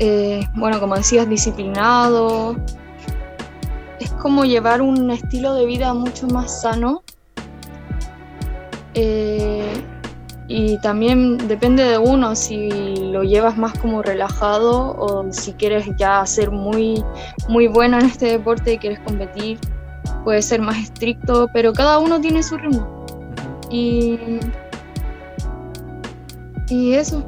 [0.00, 2.56] eh, bueno, como decías, disciplinado.
[4.28, 7.02] Como llevar un estilo de vida mucho más sano.
[8.92, 9.72] Eh,
[10.48, 12.68] y también depende de uno si
[13.10, 17.02] lo llevas más como relajado o si quieres ya ser muy,
[17.48, 19.58] muy bueno en este deporte y quieres competir,
[20.24, 23.06] puede ser más estricto, pero cada uno tiene su ritmo.
[23.70, 24.18] Y,
[26.68, 27.24] y eso.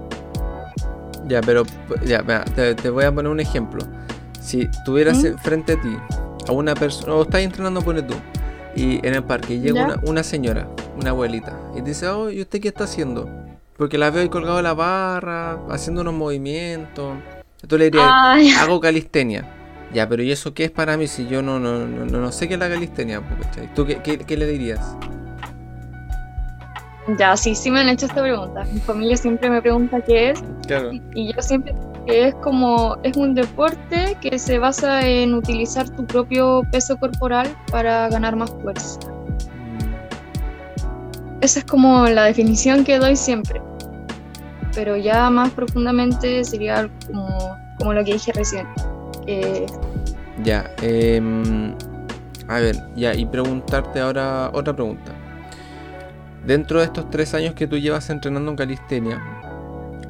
[1.29, 1.65] Ya, pero
[2.05, 3.87] ya, te, voy a poner un ejemplo.
[4.39, 5.39] Si tuvieras ¿Mm?
[5.39, 5.97] frente a ti
[6.51, 8.15] a una persona, o estás entrenando, por tú,
[8.75, 12.61] y en el parque llega una, una, señora, una abuelita, y dice, oh, ¿y usted
[12.61, 13.29] qué está haciendo?
[13.77, 17.17] Porque la veo ahí colgado en la barra, haciendo unos movimientos.
[17.63, 19.47] Entonces le diría, hago calistenia.
[19.95, 22.47] Ya, pero ¿y eso qué es para mí si yo no, no, no, no sé
[22.47, 23.23] qué es la calistenia?
[23.75, 24.97] ¿Tú qué, qué, qué, le dirías?
[27.19, 28.65] Ya, sí, sí me han hecho esta pregunta.
[28.71, 30.45] Mi familia siempre me pregunta qué es.
[30.67, 30.91] Claro.
[31.15, 31.75] Y yo siempre
[32.11, 38.09] es como, es un deporte que se basa en utilizar tu propio peso corporal para
[38.09, 38.99] ganar más fuerza.
[41.41, 43.63] Esa es como la definición que doy siempre.
[44.75, 48.67] Pero ya más profundamente sería como, como lo que dije recién.
[50.45, 51.75] Ya, em,
[52.49, 55.13] a ver, ya, y preguntarte ahora otra pregunta.
[56.47, 59.23] Dentro de estos tres años que tú llevas entrenando en calistenia,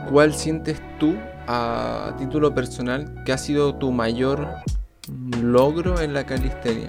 [0.09, 1.15] ¿cuál sientes tú
[1.53, 4.47] a título personal, ¿qué ha sido tu mayor
[5.43, 6.89] logro en la calistenia?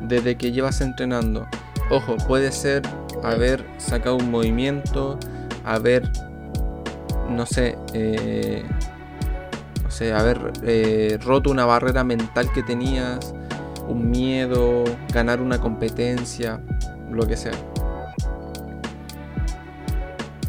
[0.00, 1.46] Desde que llevas entrenando.
[1.90, 2.80] Ojo, puede ser
[3.22, 5.18] haber sacado un movimiento,
[5.66, 6.10] haber,
[7.28, 8.64] no sé, eh,
[9.84, 13.34] no sé, haber eh, roto una barrera mental que tenías,
[13.86, 16.58] un miedo, ganar una competencia,
[17.10, 17.52] lo que sea.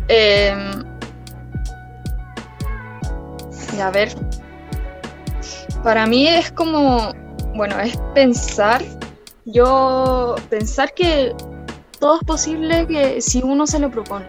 [0.07, 0.55] Eh,
[3.79, 4.13] a ver,
[5.83, 7.13] para mí es como,
[7.55, 8.83] bueno, es pensar,
[9.45, 11.33] yo pensar que
[11.99, 14.25] todo es posible que si uno se lo propone.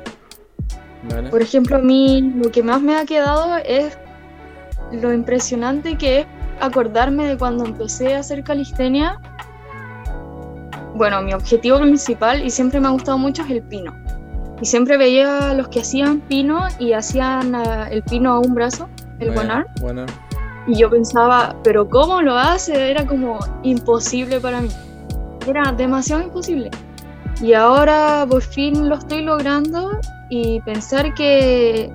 [1.31, 3.97] Por ejemplo, a mí lo que más me ha quedado es
[4.93, 6.27] lo impresionante que es
[6.61, 9.19] acordarme de cuando empecé a hacer calistenia.
[10.95, 13.95] Bueno, mi objetivo principal y siempre me ha gustado mucho es el pino.
[14.61, 18.55] Y siempre veía a los que hacían pino y hacían ah, el pino a un
[18.55, 20.06] brazo el bueno,
[20.66, 22.90] Y yo pensaba, pero ¿cómo lo hace?
[22.90, 24.70] Era como imposible para mí.
[25.46, 26.70] Era demasiado imposible.
[27.40, 29.92] Y ahora por fin lo estoy logrando
[30.28, 31.90] y pensar que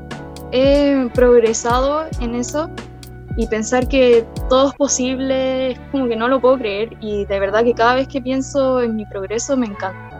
[0.51, 2.69] he progresado en eso
[3.37, 7.39] y pensar que todo es posible es como que no lo puedo creer y de
[7.39, 10.17] verdad que cada vez que pienso en mi progreso me encanta.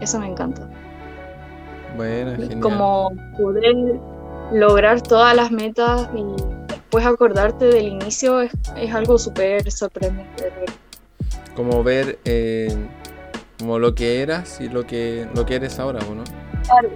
[0.00, 0.68] Eso me encanta.
[1.96, 2.60] Bueno, genial.
[2.60, 4.00] Como poder
[4.52, 6.24] lograr todas las metas y
[6.68, 8.52] después acordarte del inicio es,
[8.92, 10.52] algo súper sorprendente.
[11.54, 12.74] Como ver eh,
[13.58, 16.24] como lo que eras y lo que, lo que eres ahora, ¿no?
[16.64, 16.88] Claro.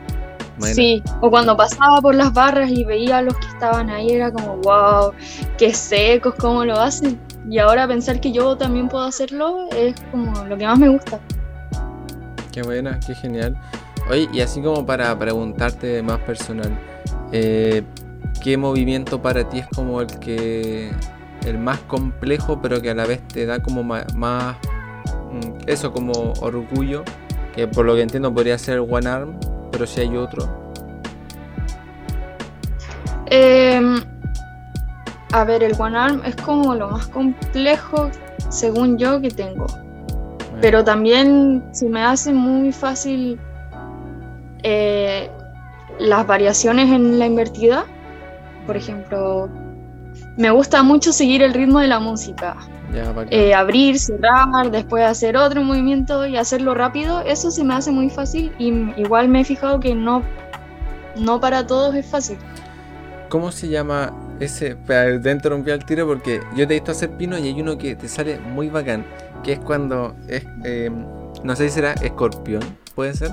[0.60, 4.30] Sí, o cuando pasaba por las barras y veía a los que estaban ahí, era
[4.30, 5.12] como, wow,
[5.58, 7.18] qué secos, cómo lo hacen.
[7.50, 11.18] Y ahora pensar que yo también puedo hacerlo es como lo que más me gusta.
[12.52, 13.56] Qué buena, qué genial.
[14.08, 16.78] Oye, y así como para preguntarte más personal,
[17.32, 17.82] eh,
[18.42, 20.90] ¿Qué movimiento para ti es como el que
[21.46, 26.12] el más complejo, pero que a la vez te da como más, mm, eso como
[26.40, 27.04] orgullo,
[27.54, 29.38] que por lo que entiendo podría ser One Arm,
[29.70, 30.48] pero si hay otro.
[33.26, 34.02] Em,
[35.32, 38.10] a ver, el One Arm es como lo más complejo,
[38.48, 39.66] según yo, que tengo.
[40.60, 43.40] Pero también se me hace muy fácil
[44.62, 45.30] eh,
[45.98, 47.84] las variaciones en la invertida.
[48.66, 49.48] Por ejemplo,
[50.36, 52.56] me gusta mucho seguir el ritmo de la música.
[53.30, 58.10] Eh, abrir, cerrar, después hacer otro movimiento y hacerlo rápido, eso se me hace muy
[58.10, 58.68] fácil y
[59.00, 60.22] igual me he fijado que no,
[61.16, 62.36] no para todos es fácil.
[63.30, 64.74] ¿Cómo se llama ese?
[64.74, 67.96] Te interrumpí al tiro porque yo te he visto hacer pino y hay uno que
[67.96, 69.06] te sale muy bacán,
[69.42, 70.90] que es cuando es, eh,
[71.42, 72.62] no sé si será escorpión,
[72.94, 73.30] ¿puede ser?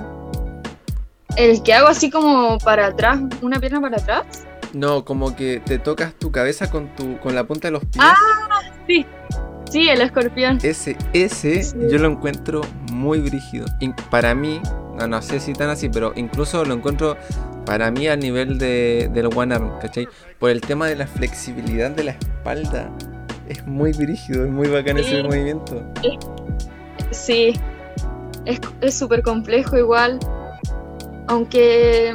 [1.36, 4.46] El que hago así como para atrás, una pierna para atrás.
[4.72, 7.98] No, como que te tocas tu cabeza con tu con la punta de los pies.
[7.98, 8.14] Ah,
[8.86, 9.06] sí.
[9.70, 10.58] Sí, el escorpión.
[10.62, 12.60] Ese, ese yo lo encuentro
[12.92, 13.66] muy brígido.
[14.10, 14.60] para mí,
[14.98, 17.16] no, no, sé si tan así, pero incluso lo encuentro
[17.66, 20.08] para mí al nivel de, del one arm, ¿cachai?
[20.40, 22.90] Por el tema de la flexibilidad de la espalda.
[23.48, 25.84] Es muy brígido, es muy bacán ese movimiento.
[27.12, 27.52] Sí,
[28.80, 30.18] es súper complejo igual.
[31.30, 32.12] Aunque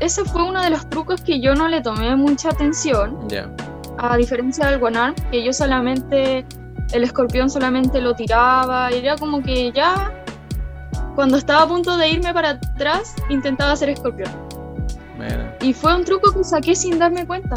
[0.00, 3.16] ese fue uno de los trucos que yo no le tomé mucha atención.
[3.28, 3.48] Ya.
[3.98, 6.44] A diferencia del Arm, que yo solamente,
[6.92, 10.12] el escorpión solamente lo tiraba, y era como que ya,
[11.14, 14.30] cuando estaba a punto de irme para atrás, intentaba hacer escorpión.
[15.60, 17.54] Y fue un truco que saqué sin darme cuenta.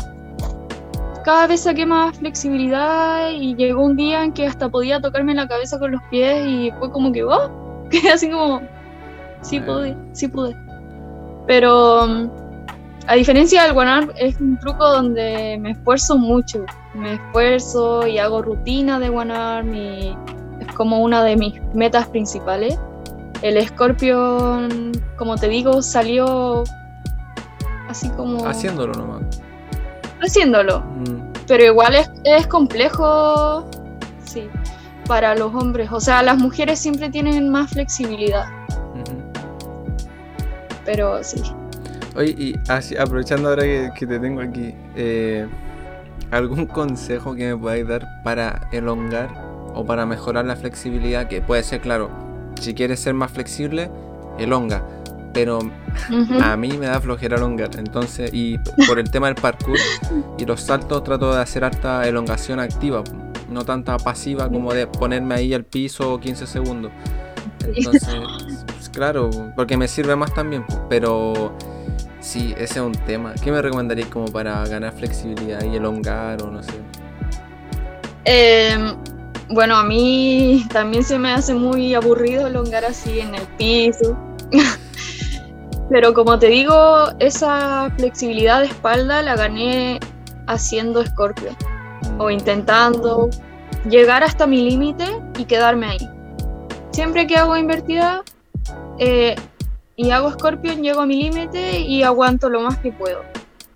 [1.25, 5.47] Cada vez saqué más flexibilidad y llegó un día en que hasta podía tocarme la
[5.47, 8.61] cabeza con los pies y fue como que, oh, que así como,
[9.41, 10.55] sí pude, sí pude.
[11.47, 12.29] Pero mm,
[13.07, 16.65] a diferencia del one arm, es un truco donde me esfuerzo mucho.
[16.93, 20.15] Me esfuerzo y hago rutina de one arm y
[20.59, 22.77] es como una de mis metas principales.
[23.41, 26.63] El Scorpion, como te digo, salió
[27.87, 28.45] así como...
[28.45, 29.41] Haciéndolo nomás.
[30.21, 30.81] Haciéndolo.
[30.81, 31.33] Mm.
[31.47, 33.65] Pero igual es, es complejo,
[34.23, 34.47] sí,
[35.07, 35.89] para los hombres.
[35.91, 38.45] O sea, las mujeres siempre tienen más flexibilidad
[40.91, 41.39] pero sí.
[42.15, 42.55] Oye, y
[42.97, 45.47] aprovechando ahora que, te tengo aquí, eh,
[46.31, 49.29] ¿algún consejo que me podáis dar para elongar
[49.75, 51.27] o para mejorar la flexibilidad?
[51.27, 52.09] Que puede ser, claro,
[52.59, 53.91] si quieres ser más flexible,
[54.39, 54.83] elonga.
[55.31, 55.59] Pero
[56.41, 57.69] a mí me da flojera elongar.
[57.77, 59.77] Entonces, y por el tema del parkour
[60.39, 63.03] y los saltos, trato de hacer harta elongación activa,
[63.47, 66.91] no tanta pasiva como de ponerme ahí al piso 15 segundos.
[67.63, 68.09] Entonces,
[68.91, 71.53] claro, porque me sirve más también, pero
[72.19, 73.33] sí, ese es un tema.
[73.43, 76.73] ¿Qué me recomendarías como para ganar flexibilidad y elongar o no sé?
[78.25, 78.95] Em,
[79.49, 84.17] bueno, a mí también se me hace muy aburrido elongar así en el piso.
[85.89, 89.99] pero como te digo, esa flexibilidad de espalda la gané
[90.47, 91.55] haciendo Scorpio
[92.17, 92.31] o mm.
[92.31, 93.29] intentando
[93.89, 95.05] llegar hasta mi límite
[95.37, 96.09] y quedarme ahí.
[96.91, 98.23] Siempre que hago invertida,
[98.99, 99.35] eh,
[99.95, 103.21] y hago Scorpion, llego a mi límite y aguanto lo más que puedo.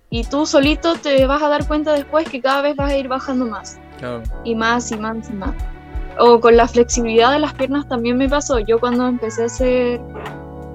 [0.09, 3.07] Y tú solito te vas a dar cuenta después que cada vez vas a ir
[3.07, 3.79] bajando más.
[4.43, 5.55] Y más y más y más.
[6.19, 8.59] O con la flexibilidad de las piernas también me pasó.
[8.59, 10.01] Yo cuando empecé a hacer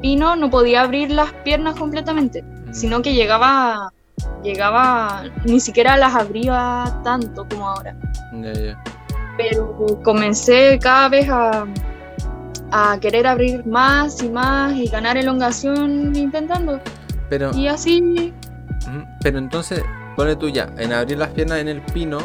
[0.01, 2.73] pino no podía abrir las piernas completamente, mm.
[2.73, 3.93] sino que llegaba,
[4.43, 7.97] llegaba, ni siquiera las abría tanto como ahora.
[9.37, 11.65] Pero comencé cada vez a,
[12.71, 16.81] a querer abrir más y más y ganar elongación intentando.
[17.29, 18.33] Pero, y así.
[19.23, 19.83] Pero entonces,
[20.17, 22.19] pone tú ya, en abrir las piernas en el pino,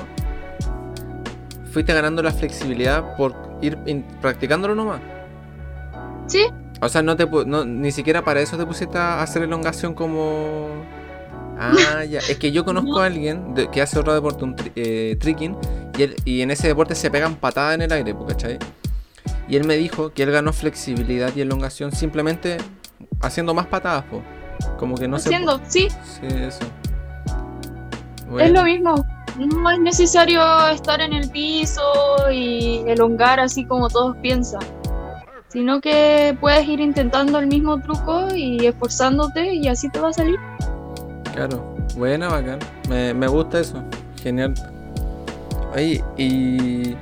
[1.71, 3.77] fuiste ganando la flexibilidad por ir
[4.21, 5.01] practicándolo nomás.
[6.27, 6.45] Sí.
[6.82, 7.27] O sea, no te
[7.65, 10.67] ni siquiera para eso te pusiste a hacer elongación como.
[11.58, 12.19] Ah, ya.
[12.19, 15.56] Es que yo conozco a alguien que hace otro deporte, un eh, tricking,
[15.97, 18.60] y, y en ese deporte se pegan patadas en el aire, ¿cachai?
[19.47, 22.58] Y él me dijo que él ganó flexibilidad y elongación simplemente
[23.21, 24.21] haciendo más patadas, po.
[24.77, 25.88] Como que no haciendo, sí.
[26.03, 26.60] Sí, eso.
[28.39, 29.06] Es lo mismo.
[29.38, 31.82] No es necesario estar en el piso
[32.32, 34.61] y elongar así como todos piensan.
[35.47, 40.13] Sino que puedes ir intentando el mismo truco y esforzándote y así te va a
[40.13, 40.39] salir.
[41.34, 42.59] Claro, buena, bacán.
[42.89, 43.84] Me, me gusta eso.
[44.22, 44.53] Genial.
[45.76, 46.95] Oye, y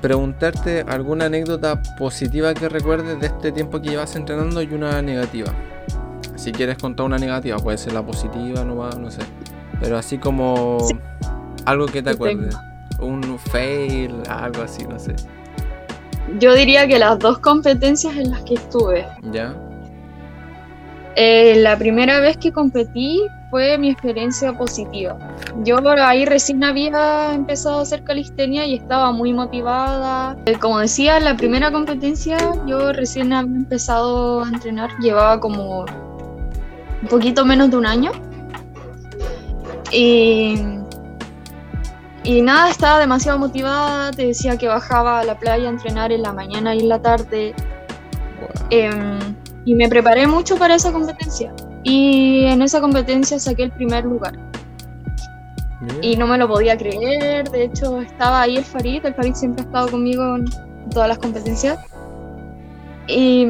[0.00, 5.52] preguntarte alguna anécdota positiva que recuerdes de este tiempo que llevas entrenando y una negativa.
[6.36, 9.20] Si quieres contar una negativa, puede ser la positiva, no, no sé.
[9.80, 10.78] Pero así como
[11.64, 12.56] algo que te acuerdes.
[13.00, 15.14] Un fail, algo así, no sé.
[16.38, 19.06] Yo diría que las dos competencias en las que estuve.
[19.32, 19.54] ¿Ya?
[21.16, 25.16] Eh, la primera vez que competí fue mi experiencia positiva.
[25.64, 30.36] Yo por ahí recién había empezado a hacer calistenia y estaba muy motivada.
[30.46, 32.36] Eh, como decía, la primera competencia
[32.66, 38.12] yo recién había empezado a entrenar, llevaba como un poquito menos de un año.
[39.90, 40.60] Y,
[42.24, 46.22] y nada, estaba demasiado motivada, te decía que bajaba a la playa a entrenar en
[46.22, 47.54] la mañana y en la tarde.
[48.70, 49.18] Em,
[49.64, 51.52] y me preparé mucho para esa competencia.
[51.82, 54.34] Y en esa competencia saqué el primer lugar.
[56.02, 59.62] Y no me lo podía creer, de hecho estaba ahí el Farid, el Farid siempre
[59.62, 60.46] ha estado conmigo en
[60.90, 61.78] todas las competencias.
[63.06, 63.46] Y,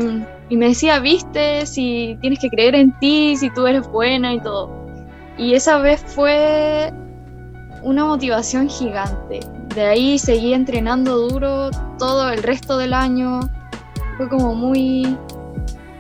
[0.51, 4.41] y me decía, viste, si tienes que creer en ti, si tú eres buena y
[4.41, 4.70] todo.
[5.39, 6.93] Y esa vez fue
[7.83, 9.41] una motivación gigante.
[9.74, 13.41] De ahí seguí entrenando duro todo el resto del año.
[14.16, 15.16] Fue como muy...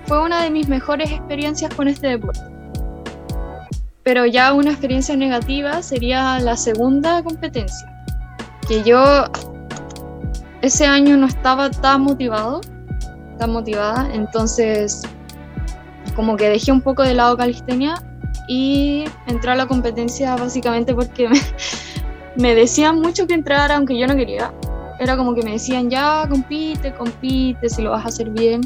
[0.08, 2.40] Fue una de mis mejores experiencias con este deporte.
[4.02, 7.86] Pero ya una experiencia negativa sería la segunda competencia.
[8.66, 9.26] Que yo
[10.62, 12.62] ese año no estaba tan motivado,
[13.38, 15.02] tan motivada, entonces
[16.16, 18.02] como que dejé un poco de lado calistenia
[18.48, 21.28] y entré a la competencia básicamente porque
[22.36, 24.54] me, decían mucho que entrara aunque yo no quería.
[24.98, 28.62] Era como que me decían, ya, compite, compite, si lo vas a hacer bien.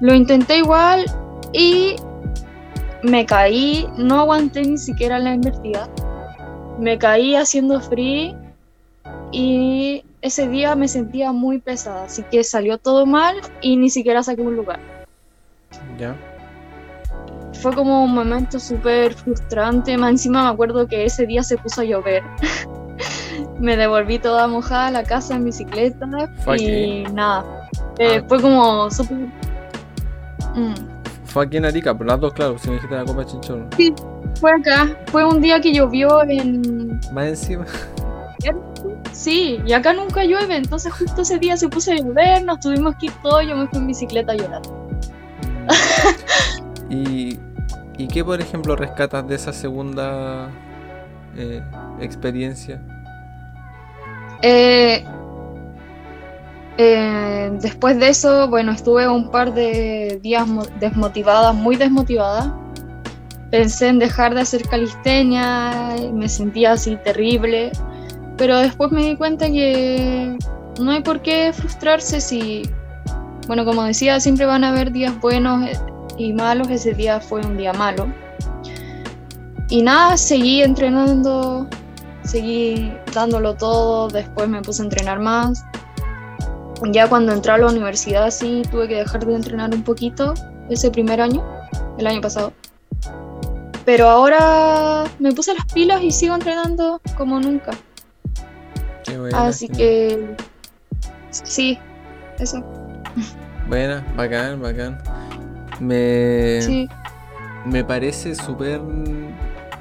[0.00, 1.04] Lo intenté igual
[1.52, 1.96] y
[3.02, 5.88] me caí, no aguanté ni siquiera la invertida.
[6.78, 8.34] Me caí haciendo free
[9.32, 14.22] y ese día me sentía muy pesada, así que salió todo mal y ni siquiera
[14.22, 14.80] saqué un lugar.
[15.98, 16.16] Ya
[17.56, 19.96] fue como un momento súper frustrante.
[19.96, 22.22] Más encima me acuerdo que ese día se puso a llover.
[23.60, 26.06] me devolví toda mojada a la casa en bicicleta
[26.58, 27.68] y nada.
[27.98, 28.24] Eh, ah.
[28.28, 29.18] Fue como súper...
[30.56, 30.74] Mm.
[31.24, 33.68] Fue aquí en Arica, por las dos, claro, si me dijiste la Copa Chinchón.
[33.76, 33.94] Sí,
[34.40, 34.96] fue acá.
[35.06, 36.98] Fue un día que llovió en...
[37.12, 37.64] Más encima.
[39.12, 42.94] Sí, y acá nunca llueve, entonces justo ese día se puso a llover, nos tuvimos
[42.96, 44.62] que ir todos, yo me fui en bicicleta a llorar.
[45.42, 46.92] Mm.
[46.92, 47.38] y
[47.98, 50.50] ¿Y qué, por ejemplo, rescatas de esa segunda
[51.36, 51.62] eh,
[52.00, 52.80] experiencia?
[54.42, 55.02] Eh,
[56.78, 60.46] eh, después de eso, bueno, estuve un par de días
[60.80, 62.54] desmotivada, muy desmotivada.
[63.50, 67.70] Pensé en dejar de hacer calistenia, me sentía así terrible,
[68.36, 70.36] pero después me di cuenta que
[70.80, 72.68] no hay por qué frustrarse si,
[73.46, 75.68] bueno, como decía, siempre van a haber días buenos,
[76.18, 78.12] y malos, ese día fue un día malo.
[79.68, 81.68] Y nada, seguí entrenando,
[82.22, 85.64] seguí dándolo todo, después me puse a entrenar más.
[86.92, 90.34] Ya cuando entré a la universidad sí tuve que dejar de entrenar un poquito
[90.68, 91.42] ese primer año,
[91.98, 92.52] el año pasado.
[93.84, 97.72] Pero ahora me puse las pilas y sigo entrenando como nunca.
[99.32, 100.36] Así que
[101.30, 101.78] sí,
[102.38, 102.62] eso.
[103.68, 104.98] Buena, bacán, bacán.
[105.80, 106.88] Me,
[107.64, 108.80] me parece súper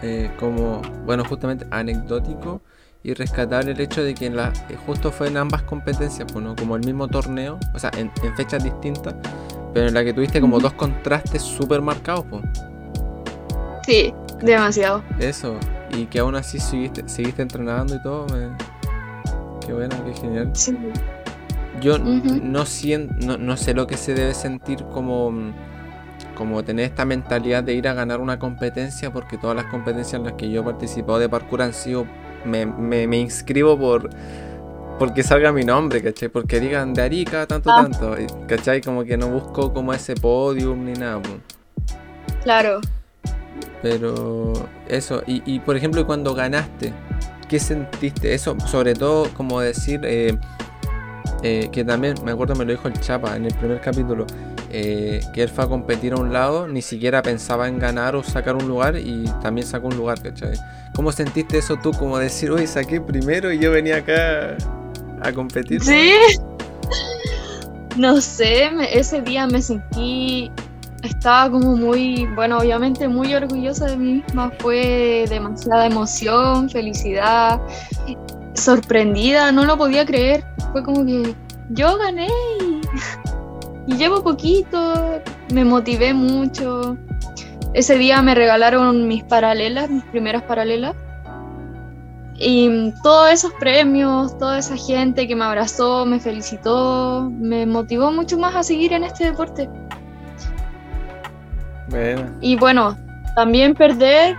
[0.02, 2.62] eh, como, bueno, justamente anecdótico
[3.06, 6.76] y rescatable el hecho de que la, eh, justo fue en ambas competencias, pues, como
[6.76, 9.14] el mismo torneo, o sea, en, fechas distintas,
[9.76, 12.26] pero en la que tuviste como dos contrastes súper marcados.
[12.28, 12.43] Pues.
[13.86, 15.03] Sí, demasiado.
[15.20, 15.56] Eso,
[15.95, 18.26] y que aún así seguiste, seguiste entrenando y todo,
[19.64, 20.51] qué bueno, qué genial.
[21.82, 25.32] Yo no, siento, no sé lo que se debe sentir como
[26.36, 30.26] como tener esta mentalidad de ir a ganar una competencia, porque todas las competencias en
[30.26, 32.06] las que yo he participado de parkour han sido,
[32.46, 34.10] me, me, inscribo por
[34.98, 36.30] porque salga mi nombre, ¿cachai?
[36.30, 37.84] Porque digan de Arica, tanto, ah.
[37.84, 38.16] tanto,
[38.48, 38.82] ¿cachai?
[38.82, 41.22] Como que no busco como ese podium ni nada.
[42.43, 42.80] Claro.
[43.82, 44.54] Pero
[44.88, 46.93] eso, y, y, por ejemplo cuando ganaste,
[47.48, 48.34] ¿qué sentiste?
[48.34, 50.38] Eso, sobre todo como decir, eh,
[51.43, 54.26] eh, que también, me acuerdo me lo dijo el Chapa en el primer capítulo,
[54.78, 58.23] eh, que él fue a competir a un lado, ni siquiera pensaba en ganar o
[58.23, 60.59] sacar un lugar y también sacó un lugar, ¿cachai?
[60.93, 61.93] ¿Cómo sentiste eso tú?
[61.93, 64.57] Como decir, uy, saqué primero y yo venía acá
[65.21, 65.82] a competir.
[65.82, 66.11] Sí.
[67.95, 70.51] No sé, ese día me sentí,
[71.03, 77.61] estaba como muy, bueno, obviamente muy orgullosa de mí misma, fue demasiada emoción, felicidad,
[78.55, 81.34] sorprendida, no lo podía creer, fue como que
[81.69, 82.28] yo gané
[82.59, 82.82] y
[83.88, 85.22] y llevo poquito,
[85.54, 86.98] me motivé mucho.
[87.74, 90.96] Ese día me regalaron mis paralelas, mis primeras paralelas.
[92.38, 98.38] Y todos esos premios, toda esa gente que me abrazó, me felicitó, me motivó mucho
[98.38, 99.70] más a seguir en este deporte.
[102.42, 102.98] Y bueno,
[103.36, 104.36] también perder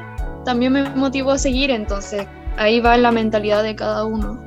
[0.47, 2.27] también me motivó a seguir, entonces
[2.57, 4.39] ahí va la mentalidad de cada uno.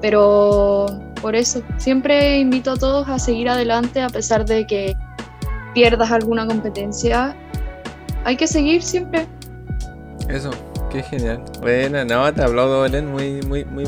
[0.00, 0.86] Pero
[1.24, 1.62] por eso.
[1.78, 4.94] Siempre invito a todos a seguir adelante a pesar de que
[5.72, 7.34] pierdas alguna competencia.
[8.24, 9.26] hay que seguir siempre.
[10.28, 10.50] Eso,
[10.90, 11.42] qué genial.
[11.62, 13.84] Bueno, no, te aplaudo, Belén, muy, muy, muy...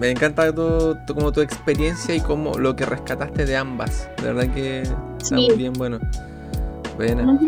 [0.00, 4.08] Me encanta tu, como tu experiencia y como lo que rescataste de ambas.
[4.16, 4.82] De verdad que
[5.20, 6.00] está muy bien bueno.
[6.96, 7.38] Bueno.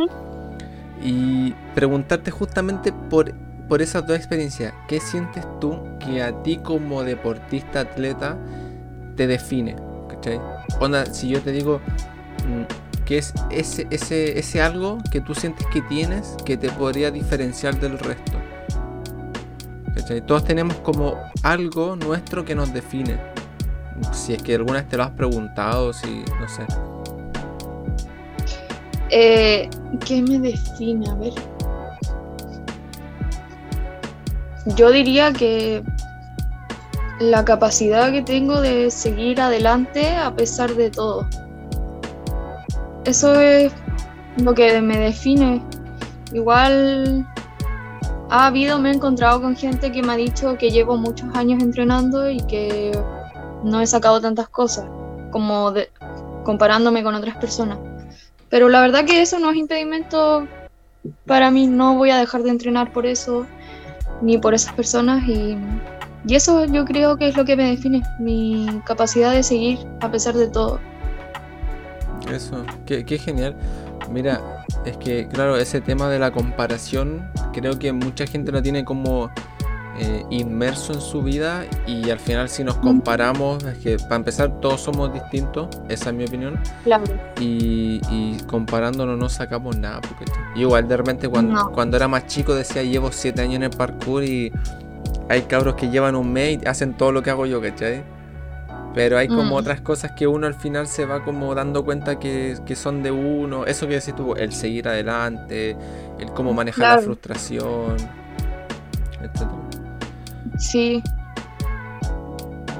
[1.03, 3.35] Y preguntarte justamente por,
[3.69, 8.39] por esas dos experiencias, ¿qué sientes tú que a ti como deportista, atleta,
[9.17, 9.77] te define?
[10.09, 10.41] ¿Cachai?
[10.81, 11.81] Onda, si yo te digo,
[12.49, 17.11] mm, ¿qué es ese, ese, ese algo que tú sientes que tienes que te podría
[17.11, 18.33] diferenciar del resto?
[20.27, 23.19] Todos tenemos como algo nuestro que nos define.
[24.13, 26.67] Si es que alguna vez te lo has preguntado, si no sé.
[29.11, 29.71] Eh,
[30.05, 31.09] ¿Qué me define?
[31.09, 31.33] A ver.
[34.77, 35.83] Yo diría que
[37.31, 41.27] la capacidad que tengo de seguir adelante a pesar de todo.
[43.05, 43.73] Eso es
[44.37, 45.63] lo que me define.
[46.33, 47.27] Igual
[48.31, 51.63] ha habido, me he encontrado con gente que me ha dicho que llevo muchos años
[51.63, 52.99] entrenando y que
[53.63, 54.87] no he sacado tantas cosas,
[55.31, 55.91] como de,
[56.45, 57.79] comparándome con otras personas.
[58.49, 60.47] Pero la verdad que eso no es impedimento
[61.27, 63.47] para mí, no voy a dejar de entrenar por eso,
[64.21, 65.57] ni por esas personas y,
[66.27, 70.11] y eso yo creo que es lo que me define, mi capacidad de seguir a
[70.11, 70.79] pesar de todo.
[72.31, 73.57] Eso, qué, qué genial.
[74.11, 74.41] Mira,
[74.85, 79.31] es que claro, ese tema de la comparación, creo que mucha gente lo tiene como
[79.99, 84.61] eh, inmerso en su vida y al final si nos comparamos, es que para empezar
[84.61, 86.59] todos somos distintos, esa es mi opinión.
[86.85, 87.05] Claro.
[87.39, 88.01] Y,
[88.47, 90.01] comparándonos no sacamos nada.
[90.01, 90.25] Porque,
[90.57, 94.25] igual de repente cuando, cuando era más chico decía llevo 7 años en el parkour
[94.25, 94.53] y
[95.29, 98.05] hay cabros que llevan un mes y hacen todo lo que hago yo, ¿cachai?
[98.95, 99.53] Pero hay como mm.
[99.53, 103.65] otras cosas que uno al final se va como dando cuenta que, son de uno.
[103.65, 105.77] Eso que decís tú, el seguir adelante,
[106.19, 107.97] el cómo manejar la frustración,
[109.23, 109.49] etc.
[110.59, 111.03] Sí.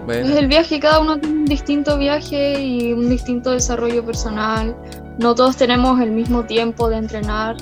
[0.09, 4.77] Es el viaje, cada uno tiene un distinto viaje y un distinto desarrollo personal.
[5.19, 7.57] No todos tenemos el mismo tiempo de entrenar.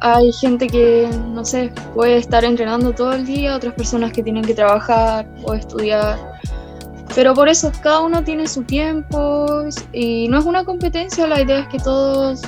[0.00, 4.44] Hay gente que, no sé, puede estar entrenando todo el día, otras personas que tienen
[4.44, 6.18] que trabajar o estudiar
[7.14, 9.46] pero por eso cada uno tiene su tiempo
[9.92, 12.42] y no es una competencia, la idea es que todos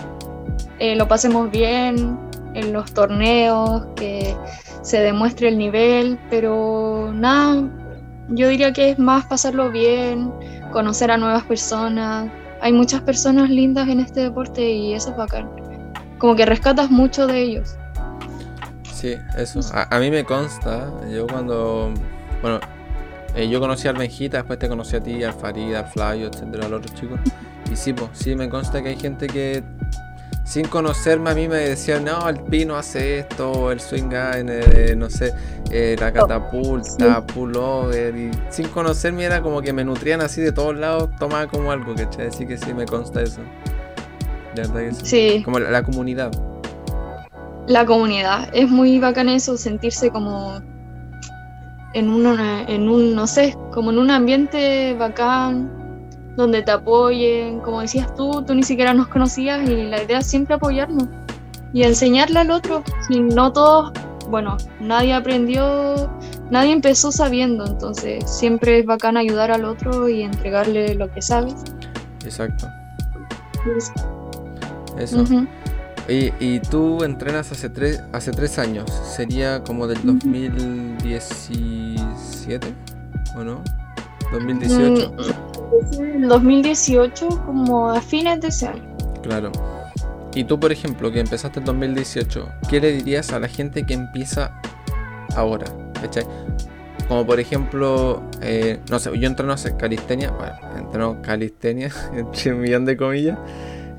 [0.80, 2.18] eh, lo pasemos bien
[2.54, 4.34] en los torneos, que
[4.82, 7.62] se demuestre el nivel, pero nada,
[8.30, 10.32] yo diría que es más pasarlo bien,
[10.72, 12.28] conocer a nuevas personas.
[12.60, 15.48] Hay muchas personas lindas en este deporte y eso es bacán.
[16.18, 17.76] Como que rescatas mucho de ellos.
[18.92, 19.60] Sí, eso.
[19.72, 21.92] A, a mí me consta, yo cuando,
[22.40, 22.60] bueno,
[23.34, 26.66] eh, yo conocí al Benjita, después te conocí a ti, al Farid, al Flavio, etcétera,
[26.66, 27.20] a los otros chicos.
[27.70, 29.62] Y sí, pues, sí, me consta que hay gente que
[30.46, 35.10] sin conocerme a mí me decía, no, el pino hace esto, el swing eh, no
[35.10, 35.34] sé,
[35.70, 40.76] eh, la catapulta, pullover, y sin conocerme era como que me nutrían así de todos
[40.76, 42.28] lados, tomaba como algo, ¿cachai?
[42.28, 43.40] Así que sí, me consta eso.
[44.56, 45.42] De verdad que sí.
[45.44, 46.32] Como la comunidad.
[47.66, 50.62] La comunidad, es muy bacán eso, sentirse como
[51.92, 55.70] en, una, en un, no sé, como en un ambiente bacán,
[56.36, 60.26] donde te apoyen, como decías tú, tú ni siquiera nos conocías y la idea es
[60.26, 61.08] siempre apoyarnos
[61.74, 62.82] y enseñarle al otro.
[63.08, 63.92] Si no todos,
[64.30, 66.10] bueno, nadie aprendió,
[66.50, 71.56] nadie empezó sabiendo, entonces siempre es bacán ayudar al otro y entregarle lo que sabes.
[72.24, 72.68] Exacto.
[74.98, 75.24] Eso.
[76.08, 82.68] Y, tú entrenas hace tres, hace tres años, sería como del 2017,
[83.36, 83.64] ¿o no?
[84.32, 85.16] 2018.
[86.00, 88.96] El 2018, como a fines de ese año.
[89.22, 89.52] Claro.
[90.34, 93.94] Y tú, por ejemplo, que empezaste en 2018, ¿qué le dirías a la gente que
[93.94, 94.52] empieza
[95.34, 95.64] ahora?
[97.08, 102.84] Como por ejemplo, eh, no sé, yo entreno calistenia, bueno, entreno calistenia, entre un millón
[102.84, 103.38] de comillas,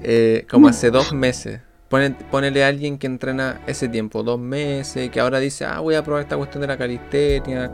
[0.03, 1.61] eh, como hace dos meses.
[1.89, 6.03] Ponele, a alguien que entrena ese tiempo, dos meses, que ahora dice, ah, voy a
[6.03, 7.71] probar esta cuestión de la calistenia,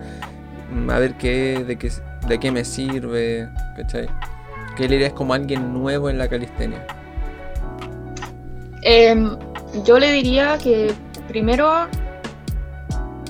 [0.71, 1.91] mm, a ver qué, de, qué,
[2.27, 4.07] de qué me sirve, ¿cachai?
[4.75, 6.85] ¿Qué le dirías como alguien nuevo en la calistenia?
[8.83, 9.35] Em,
[9.83, 10.93] yo le diría que
[11.27, 11.87] primero,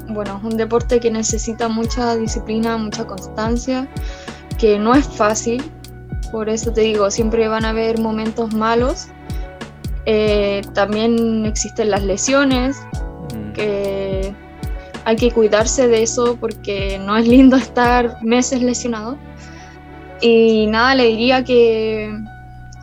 [0.09, 3.87] bueno, es un deporte que necesita mucha disciplina, mucha constancia,
[4.57, 5.63] que no es fácil,
[6.33, 9.07] por eso te digo, siempre van a haber momentos malos
[10.05, 12.81] eh, también existen las lesiones,
[13.33, 13.53] mm.
[13.53, 14.35] que
[15.05, 19.17] hay que cuidarse de eso porque no es lindo estar meses lesionado.
[20.21, 22.13] Y nada, le diría que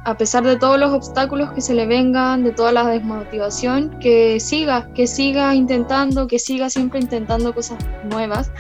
[0.05, 4.41] a pesar de todos los obstáculos que se le vengan, de toda la desmotivación, que
[4.41, 7.79] siga, que siga intentando, que siga siempre intentando cosas
[8.11, 8.51] nuevas,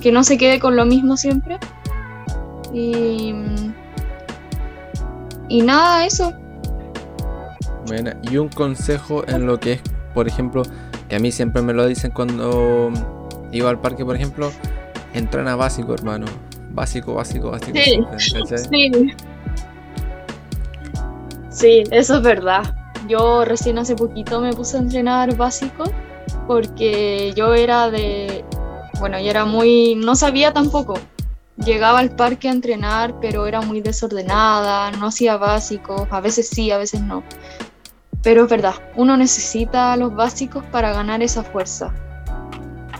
[0.00, 1.58] que no se quede con lo mismo siempre.
[2.72, 3.34] Y,
[5.48, 6.32] y nada, eso.
[7.86, 9.80] Bueno, y un consejo en lo que es,
[10.14, 10.62] por ejemplo,
[11.08, 12.90] que a mí siempre me lo dicen cuando
[13.52, 14.50] iba al parque, por ejemplo,
[15.12, 16.26] entrena básico, hermano.
[16.70, 17.78] Básico, básico, básico.
[17.78, 18.90] Sí,
[21.50, 21.84] sí.
[21.90, 22.74] eso es verdad.
[23.08, 25.84] Yo recién hace poquito me puse a entrenar básico
[26.46, 28.44] porque yo era de,
[28.98, 30.98] bueno, yo era muy, no sabía tampoco.
[31.56, 36.70] Llegaba al parque a entrenar, pero era muy desordenada, no hacía básicos, a veces sí,
[36.70, 37.22] a veces no.
[38.22, 41.94] Pero es verdad, uno necesita los básicos para ganar esa fuerza.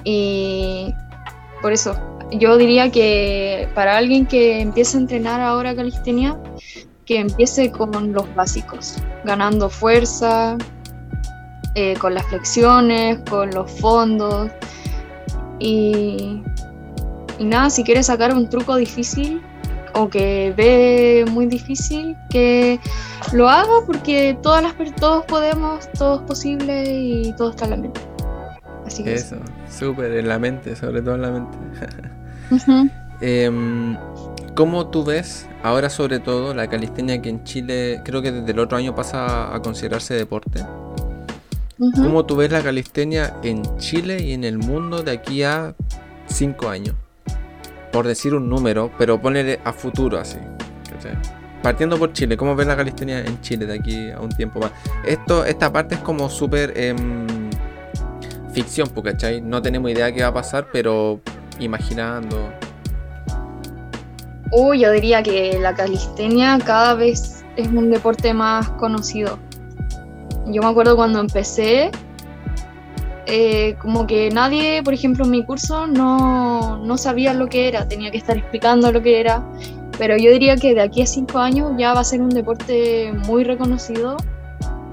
[0.05, 0.95] Y
[1.63, 1.97] por eso,
[2.31, 6.39] yo diría que para alguien que empiece a entrenar ahora calistenia,
[7.07, 10.57] que empiece con los básicos, ganando fuerza,
[11.75, 14.51] eh, con las flexiones, con los fondos.
[15.59, 16.43] Y,
[17.39, 19.43] y nada, si quieres sacar un truco difícil
[19.95, 22.80] o que ve muy difícil, que
[23.32, 27.76] lo haga porque todas las todos podemos, todo es posible y todo está en la
[27.76, 28.01] mente.
[28.87, 29.37] Así que eso,
[29.70, 31.59] súper en la mente, sobre todo en la mente.
[33.20, 33.97] Em,
[34.55, 38.59] ¿Cómo tú ves ahora sobre todo la calistenia que en Chile creo que desde el
[38.59, 40.64] otro año pasa a considerarse deporte?
[41.78, 45.74] ¿Cómo tú ves la calistenia en Chile y en el mundo de aquí a
[46.26, 46.95] cinco años?
[47.95, 50.38] Por decir un número, pero ponerle a futuro así.
[51.62, 54.72] Partiendo por Chile, ¿cómo ves la calistenia en Chile de aquí a un tiempo más?
[55.07, 57.24] Esto, esta parte es como súper em,
[58.53, 59.40] ficción, ¿cachai?
[59.40, 61.20] No tenemos idea de qué va a pasar, pero
[61.61, 62.53] imaginando.
[64.51, 69.38] Uy, yo diría que la calistenia cada vez es un deporte más conocido.
[70.47, 71.92] Yo me acuerdo cuando empecé,
[73.27, 77.89] eh, como que nadie, por ejemplo, en mi curso no, no sabía lo que era,
[77.89, 79.43] tenía que estar explicando lo que era,
[79.99, 83.12] pero yo diría que de aquí a cinco años ya va a ser un deporte
[83.27, 84.16] muy reconocido,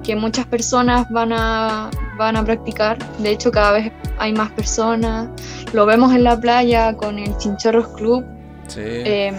[0.03, 5.29] que muchas personas van a, van a practicar, de hecho cada vez hay más personas,
[5.73, 8.25] lo vemos en la playa con el Chinchorros Club.
[8.77, 9.35] Em,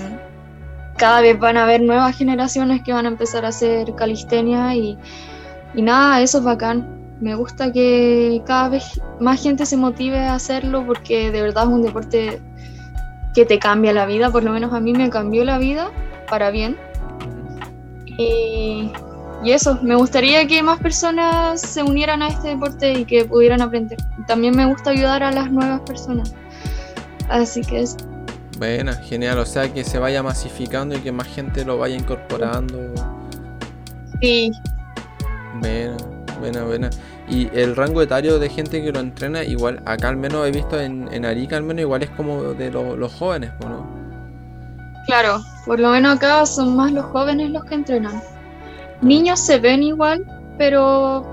[0.99, 4.99] cada vez van a haber nuevas generaciones que van a empezar a hacer calistenia y,
[5.75, 7.02] y nada, eso es bacán.
[7.23, 11.71] Me gusta que cada vez más gente se motive a hacerlo porque de verdad es
[11.71, 12.43] un deporte
[13.35, 15.91] que te cambia la vida, por lo menos a mí me cambió la vida
[16.29, 16.77] para bien.
[18.19, 18.91] Y
[19.45, 23.61] y eso, me gustaría que más personas se unieran a este deporte y que pudieran
[23.61, 23.99] aprender.
[24.29, 26.33] También me gusta ayudar a las nuevas personas.
[27.29, 27.97] Así que es.
[28.59, 29.39] Buena, genial.
[29.39, 32.79] O sea, que se vaya masificando y que más gente lo vaya incorporando.
[34.21, 34.53] Sí.
[35.59, 35.97] Buena,
[36.39, 36.91] buena, buena.
[37.29, 40.81] Y el rango etario de gente que lo entrena, igual, acá al menos he visto
[40.81, 43.87] en, en Arica, al menos igual es como de los jóvenes, ¿no?
[45.07, 48.23] Claro, por lo menos acá son más los jóvenes los que entrenan.
[49.01, 50.25] Niños se ven igual,
[50.59, 51.27] pero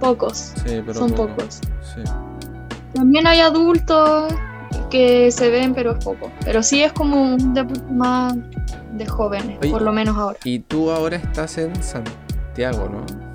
[0.00, 0.54] pocos.
[0.92, 1.60] Son pocos.
[2.94, 4.32] También hay adultos
[4.90, 6.30] que se ven, pero es poco.
[6.44, 8.36] Pero sí es como un deporte más
[8.92, 10.38] de jóvenes, por lo menos ahora.
[10.44, 13.27] Y tú ahora estás en Santiago, ¿no?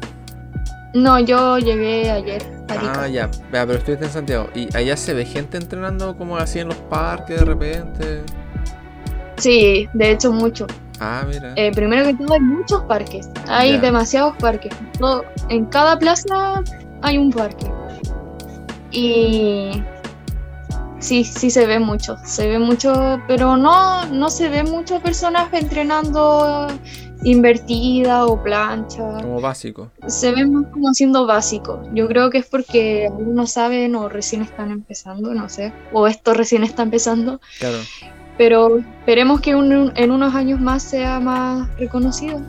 [0.94, 2.44] No, yo llegué ayer.
[2.70, 4.50] Ah, ya, pero estoy en Santiago.
[4.54, 8.22] ¿Y allá se ve gente entrenando como así en los parques de repente?
[9.38, 10.68] Sí, de hecho mucho.
[11.00, 11.54] Ah, mira.
[11.56, 14.74] Eh, primero que todo hay muchos parques, hay demasiados parques.
[15.50, 16.62] en cada plaza
[17.02, 17.66] hay un parque.
[18.92, 19.84] Y
[21.00, 25.52] sí, sí se ve mucho, se ve mucho, pero no, no se ve muchas personas
[25.52, 26.68] entrenando
[27.24, 29.04] invertida o plancha.
[29.22, 29.90] Como básico.
[30.08, 31.82] Se ve más como haciendo básico.
[31.94, 36.34] Yo creo que es porque algunos saben o recién están empezando, no sé, o esto
[36.34, 37.40] recién está empezando.
[37.60, 37.80] Claro
[38.38, 42.42] pero esperemos que en unos años más sea más reconocido.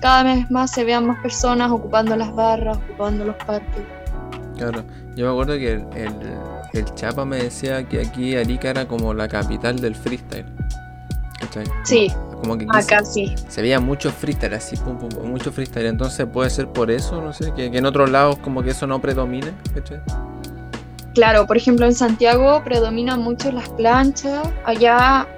[0.00, 3.82] Cada vez más se vean más personas ocupando las barras, ocupando los parques.
[4.56, 4.82] Claro,
[5.16, 5.84] yo me acuerdo que
[6.72, 10.46] el, Chapa me decía que aquí Arica era como la capital del freestyle.
[11.84, 13.34] Sí, como que acá sí.
[13.48, 15.86] Se veía mucho freestyle, así, pum, pum, mucho freestyle.
[15.86, 19.00] Entonces puede ser por eso, no sé, que, en otros lados como que eso no
[19.00, 19.52] predomine.
[19.74, 20.00] ¿cachai?
[21.14, 25.28] Claro, por ejemplo en Santiago predominan mucho las planchas, allá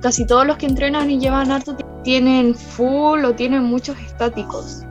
[0.00, 4.82] casi todos los que entrenan y llevan harto tienen full o tienen muchos estáticos.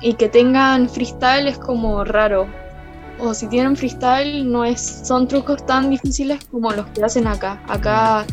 [0.00, 2.46] Y que tengan freestyle es como raro.
[3.18, 7.60] O si tienen freestyle no es son trucos tan difíciles como los que hacen acá.
[7.68, 8.24] Acá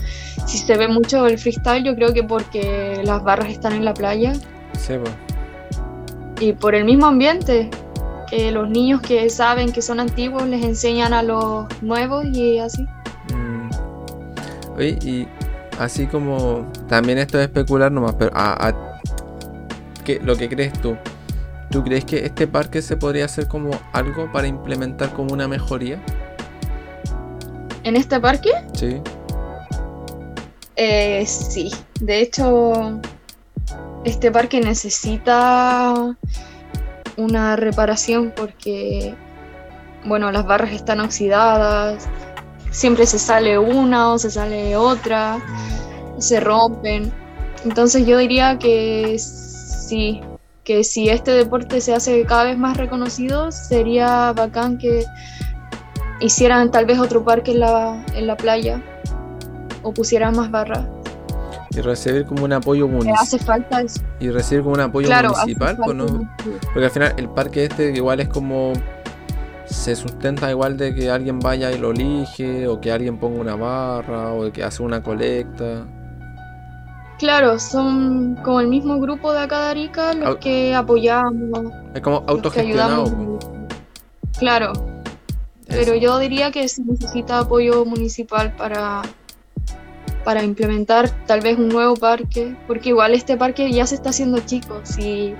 [0.47, 3.93] si se ve mucho el freestyle, yo creo que porque las barras están en la
[3.93, 4.33] playa
[4.77, 5.11] Sí, pues.
[6.39, 7.69] y por el mismo ambiente.
[8.29, 12.83] Que los niños que saben que son antiguos les enseñan a los nuevos y así.
[13.35, 13.69] Mm.
[14.77, 15.27] Oye, y
[15.77, 18.99] así como también esto es especular nomás, pero a, a-
[20.05, 20.95] ¿qué- lo que crees tú,
[21.71, 25.99] ¿tú crees que este parque se podría hacer como algo para implementar como una mejoría?
[27.83, 29.01] En este parque, Sí.
[30.75, 31.71] eh, sí.
[31.99, 32.99] De hecho,
[34.03, 36.15] este parque necesita
[37.17, 39.15] una reparación porque,
[40.05, 42.07] bueno, las barras están oxidadas.
[42.71, 45.39] Siempre se sale una o se sale otra.
[46.19, 47.11] se rompen.
[47.65, 50.21] Entonces yo diría que sí,
[50.63, 55.05] que si este deporte se hace cada vez más reconocido, sería bacán que
[56.19, 58.81] hicieran tal vez otro parque en la, en la playa
[59.81, 60.85] o pusieran más barras.
[61.71, 63.21] Y recibir como un apoyo Que municipal.
[63.23, 64.01] hace falta eso.
[64.19, 66.05] Y recibir como un apoyo Claro, municipal, pues, ¿no?
[66.05, 66.29] un-
[66.73, 68.73] Porque al final el parque este igual es como
[69.65, 73.55] se sustenta igual de que alguien vaya y lo elige, o que alguien ponga una
[73.55, 75.85] barra, o de que hace una colecta.
[77.21, 82.01] Claro, son como el mismo grupo de acá de Arica los Au- que apoyamos, Es
[82.01, 83.03] como los que autogestionado.
[83.03, 83.45] ayudamos.
[84.39, 84.73] Claro.
[85.67, 89.03] Pero yo diría que se necesita apoyo municipal para,
[90.23, 94.39] para implementar tal vez un nuevo parque, porque igual este parque ya se está haciendo
[94.39, 95.35] chico, si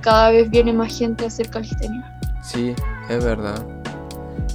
[0.00, 2.18] cada vez viene más gente a hacer calistenia.
[2.42, 2.74] Sí,
[3.10, 3.62] es verdad.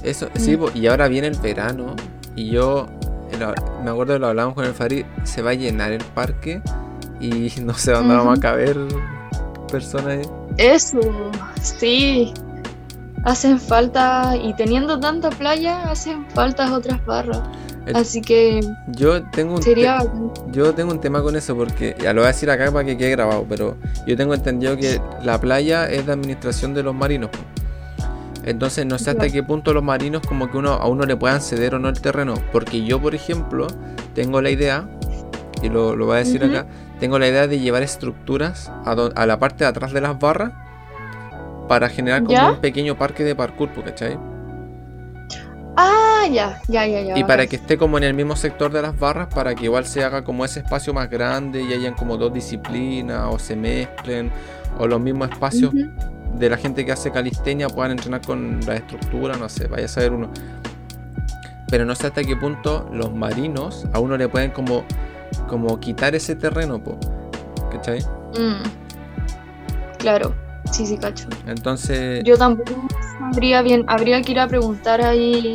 [0.02, 0.66] Eso, sí, Mm.
[0.74, 1.94] y ahora viene el verano
[2.34, 2.88] y yo
[3.38, 6.62] lo- me acuerdo que lo hablamos con el Farid, se va a llenar el parque
[7.20, 8.76] y no sé dónde vamos a caber
[9.70, 10.06] personas.
[10.18, 10.22] ahí.
[10.58, 11.00] Eso,
[11.62, 12.32] sí,
[13.24, 17.40] hacen falta, y teniendo tanta playa, hacen falta otras barras.
[17.86, 20.32] El- Así que Yo tengo un sería te- bacán.
[20.52, 22.96] yo tengo un tema con eso porque ya lo voy a decir acá para que
[22.96, 23.76] quede grabado, pero
[24.06, 27.30] yo tengo entendido que la playa es de administración de los marinos.
[28.44, 31.40] Entonces no sé hasta qué punto los marinos como que uno a uno le puedan
[31.40, 33.68] ceder o no el terreno, porque yo por ejemplo
[34.14, 34.88] tengo la idea
[35.62, 36.66] y lo, lo voy a decir acá,
[36.98, 40.18] tengo la idea de llevar estructuras a, do- a la parte de atrás de las
[40.18, 40.52] barras
[41.68, 42.50] para generar como ¿Ya?
[42.50, 44.18] un pequeño parque de parkour, ¿cachai?
[45.76, 47.18] Ah, ya, ya, ya, ya.
[47.18, 49.86] Y para que esté como en el mismo sector de las barras, para que igual
[49.86, 54.30] se haga como ese espacio más grande y hayan como dos disciplinas o se mezclen,
[54.78, 55.72] o los mismos espacios.
[56.38, 59.88] De la gente que hace calistenia puedan entrenar con la estructura, no sé, vaya a
[59.88, 60.30] saber uno.
[61.68, 64.84] Pero no sé hasta qué punto los marinos a uno le pueden como,
[65.46, 66.98] como quitar ese terreno, po,
[67.70, 68.00] ¿cachai?
[68.38, 68.62] Mm.
[69.98, 70.34] Claro,
[70.70, 71.28] sí, sí, cacho.
[71.46, 75.54] Entonces, Yo tampoco sabría bien, habría que ir a preguntar ahí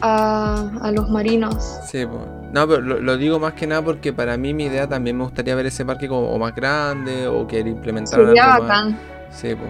[0.00, 1.80] a, a los marinos.
[1.80, 2.26] sí, po.
[2.52, 5.22] No, pero lo, lo digo más que nada porque para mí mi idea también me
[5.22, 8.88] gustaría ver ese parque como o más grande o querer implementar Sería algo más.
[9.30, 9.64] Sí, po.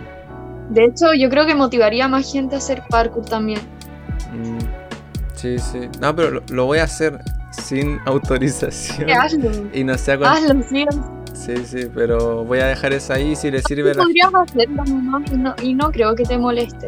[0.71, 3.61] De hecho, yo creo que motivaría a más gente a hacer parkour también.
[4.33, 4.59] Mm,
[5.35, 5.89] sí, sí.
[6.01, 7.19] No, pero lo, lo voy a hacer
[7.51, 9.11] sin autorización.
[9.11, 10.87] Hazlo, Y no sé hazlo, sí.
[11.35, 13.95] Sí, sí, pero voy a dejar eso ahí si le sirve.
[13.95, 16.87] la- Podrías hacerlo nomás y no, y no creo que te moleste.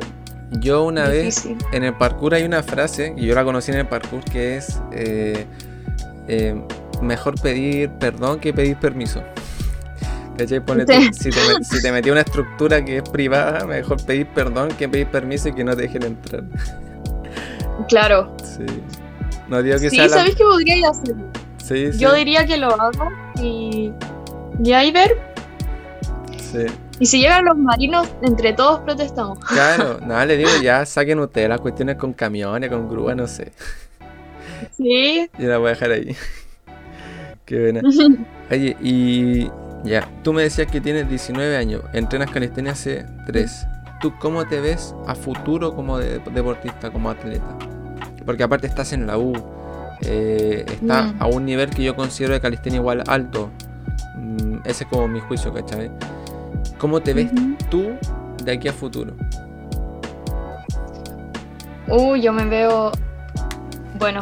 [0.60, 3.86] Yo una vez en el parkour hay una frase, y yo la conocí en el
[3.88, 5.46] parkour, que es eh,
[6.28, 6.62] eh,
[7.00, 9.22] mejor pedir perdón que pedir permiso.
[10.38, 10.60] ¿Cachai?
[10.64, 11.10] Ponle tú, Sí.
[11.12, 14.88] si, te, si te metí a una estructura que es privada, mejor pedir perdón que
[14.88, 16.44] pedir permiso y que no te dejen entrar.
[17.88, 18.34] Claro.
[18.42, 18.64] Sí.
[19.48, 20.16] No digo que Sí, sea la...
[20.16, 21.24] ¿sabéis que podría hacerlo?
[21.62, 23.10] Sí, sí, Yo diría que lo hago
[23.40, 23.92] y,
[24.62, 25.16] y ahí ver.
[26.38, 26.66] sí.
[26.98, 29.38] Y si llegan los marinos, entre todos protestamos.
[29.40, 33.50] Claro, nada, le digo ya, saquen ustedes las cuestiones con camiones, con grúa, no sé.
[34.76, 35.28] Sí.
[35.38, 36.14] Yo la voy a dejar ahí.
[37.44, 37.80] Qué buena.
[38.50, 39.50] Oye, y
[39.84, 43.66] ya, tú me decías que tienes 19 años, entrenas calistenia hace 3.
[44.00, 47.56] ¿Tú cómo te ves a futuro como de- deportista, como atleta?
[48.26, 49.32] Porque aparte estás en la U,
[50.02, 51.16] eh, está Mm.
[51.22, 53.50] a un nivel que yo considero de calistenia igual alto.
[54.16, 55.90] Mm, ese es como mi juicio, ¿cachai?
[56.78, 57.30] ¿Cómo te ves
[57.70, 57.90] tú
[58.44, 59.14] de aquí a futuro?
[61.88, 62.92] Uh, yo me veo,
[63.98, 64.20] bueno,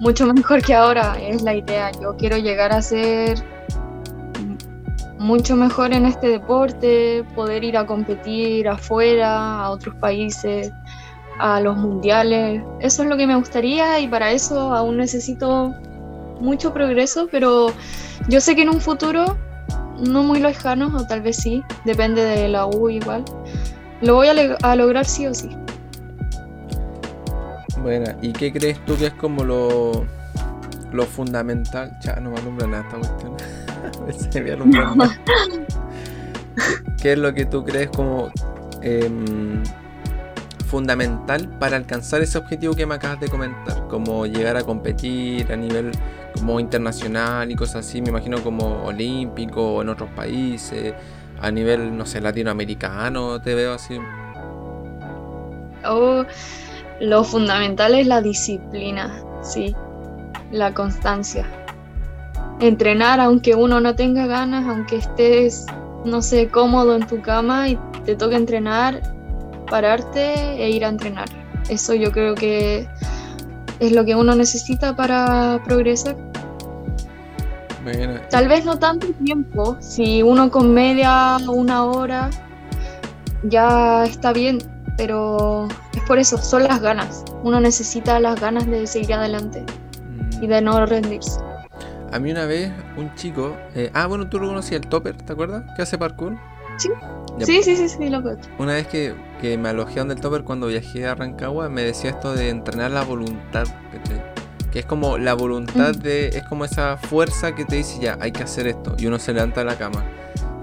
[0.00, 1.90] mucho mejor que ahora, es la idea.
[2.00, 3.42] Yo quiero llegar a ser
[5.22, 10.72] mucho mejor en este deporte, poder ir a competir afuera, a otros países,
[11.38, 12.62] a los mundiales.
[12.80, 15.74] Eso es lo que me gustaría y para eso aún necesito
[16.40, 17.72] mucho progreso, pero
[18.28, 19.38] yo sé que en un futuro,
[19.98, 23.24] no muy lejano, o tal vez sí, depende de la U igual,
[24.00, 25.50] lo voy a, a lograr sí o sí.
[27.80, 30.04] Buena, ¿y qué crees tú que es como lo,
[30.92, 31.96] lo fundamental.
[32.00, 33.36] Ya no me alumbra nada esta cuestión.
[34.32, 34.94] Se me alumbra.
[37.00, 38.30] ¿Qué es lo que tú crees como
[38.82, 39.62] em,
[40.66, 43.88] fundamental para alcanzar ese objetivo que me acabas de comentar?
[43.88, 45.92] Como llegar a competir a nivel
[46.34, 50.94] como internacional y cosas así, me imagino como olímpico en otros países,
[51.40, 53.98] a nivel, no sé, latinoamericano, te veo así.
[55.84, 56.24] Oh,
[57.00, 59.74] lo fundamental es la disciplina, sí,
[60.52, 61.46] la constancia.
[62.60, 65.66] Entrenar aunque uno no tenga ganas, aunque estés,
[66.04, 69.00] no sé, cómodo en tu cama y te toque entrenar,
[69.68, 71.28] pararte e ir a entrenar.
[71.68, 72.86] Eso yo creo que
[73.80, 76.16] es lo que uno necesita para progresar.
[78.30, 82.30] Tal vez no tanto tiempo, si uno con media una hora
[83.42, 84.58] ya está bien,
[84.96, 87.24] pero es por eso, son las ganas.
[87.42, 89.64] Uno necesita las ganas de seguir adelante
[90.42, 91.40] y de no rendirse.
[92.12, 95.32] A mí una vez un chico, eh, ah bueno, tú lo conocías, el Topper, ¿te
[95.32, 95.64] acuerdas?
[95.76, 96.36] Que hace parkour.
[96.76, 96.90] Sí.
[97.40, 98.22] sí, sí, sí, sí, lo
[98.58, 102.10] Una vez que, que me alojé donde el Topper cuando viajé a Rancagua, me decía
[102.10, 103.64] esto de entrenar la voluntad.
[104.70, 106.28] Que es como la voluntad de.
[106.28, 108.96] Es como esa fuerza que te dice ya, hay que hacer esto.
[108.98, 110.02] Y uno se levanta de la cama.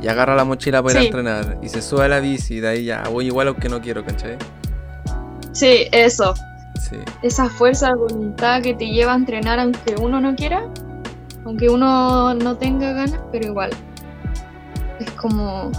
[0.01, 1.59] Y agarra la mochila para ir a entrenar.
[1.61, 2.55] Y se sube a la bici.
[2.55, 4.37] Y de ahí ya voy igual aunque no quiero, ¿cachai?
[5.51, 6.33] Sí, eso.
[6.79, 6.97] Sí.
[7.21, 10.67] Esa fuerza de voluntad que te lleva a entrenar aunque uno no quiera.
[11.45, 13.71] Aunque uno no tenga ganas, pero igual.
[14.99, 15.71] Es como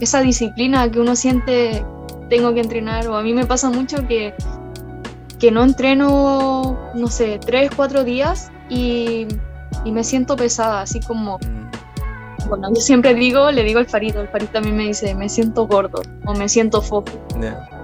[0.00, 1.84] esa disciplina que uno siente
[2.28, 3.08] tengo que entrenar.
[3.08, 4.34] O a mí me pasa mucho que
[5.42, 9.26] que no entreno, no sé, tres, cuatro días y,
[9.84, 11.61] me siento pesada, así como, mm.
[12.48, 15.66] Bueno, yo siempre digo, le digo al Farito, el Farito también me dice, me siento
[15.66, 17.12] gordo o me siento fofo.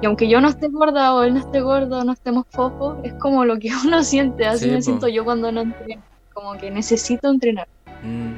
[0.02, 3.12] Y aunque yo no esté gorda o él no esté gordo, no estemos fofos, es
[3.14, 6.02] como lo que uno siente, así me siento yo cuando no entreno,
[6.32, 7.68] como que necesito entrenar.
[8.02, 8.34] Mm.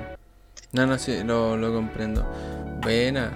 [0.73, 2.25] No, no, sí, lo, lo comprendo.
[2.83, 3.33] Buena.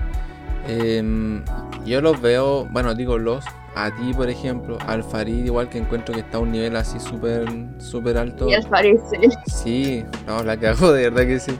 [0.67, 1.45] Em,
[1.85, 6.15] yo los veo, bueno, digo los, a ti, por ejemplo, al Farid, igual que encuentro
[6.15, 7.45] que está a un nivel así súper
[7.79, 8.49] súper alto.
[8.49, 9.29] Y al Farid, sí.
[9.47, 11.59] Sí, no, la cago, de verdad que sí.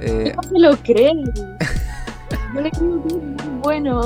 [0.00, 0.32] Eh...
[0.36, 1.24] No se lo creen.
[2.54, 4.00] Yo le creo que es muy bueno.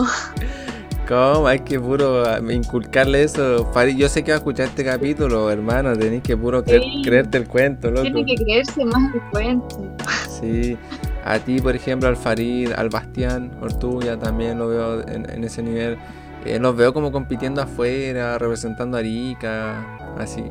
[1.08, 1.48] ¿Cómo?
[1.48, 3.68] Hay que puro ah, inculcarle eso.
[3.72, 5.96] Farid, yo sé que va a escuchar este capítulo, hermano.
[5.96, 8.02] Tenés que puro creerte el cuento, loco.
[8.02, 9.94] Tiene que creerse más el cuento.
[10.40, 10.76] Sí.
[11.24, 15.62] A ti, por ejemplo, al Farid, al Bastián Ortuya también lo veo en, en ese
[15.62, 15.98] nivel.
[16.44, 19.84] Eh, los veo como compitiendo afuera, representando a Arica,
[20.18, 20.44] así.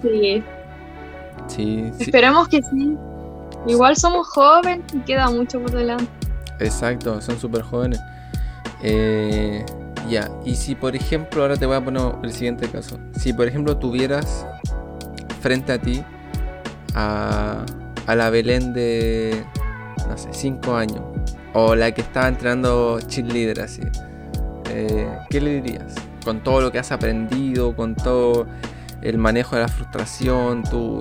[0.00, 0.42] Sí.
[1.48, 2.96] Sí, Esperamos que sí.
[3.66, 6.06] Igual somos jóvenes y queda mucho por delante.
[6.60, 8.00] Exacto, son súper jóvenes.
[8.82, 9.64] Eh,
[10.08, 12.98] ya, y si por ejemplo, ahora te voy a poner el siguiente caso.
[13.18, 14.46] Si por ejemplo tuvieras
[15.40, 16.02] frente a ti
[16.94, 17.64] a,
[18.06, 19.44] a la Belén de,
[20.08, 21.02] no sé, 5 años,
[21.54, 23.82] o la que estaba entrenando cheerleader así
[24.70, 25.94] eh, ¿qué le dirías?
[26.24, 28.46] Con todo lo que has aprendido, con todo
[29.04, 30.98] el manejo de la frustración, tu,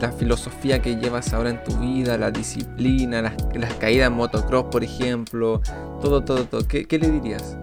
[0.00, 4.84] la filosofía que llevas ahora en tu vida, la disciplina, las, caídas en motocross, por
[4.84, 5.60] ejemplo,
[6.00, 6.66] todo, todo, todo.
[6.68, 7.56] ¿Qué, le dirías?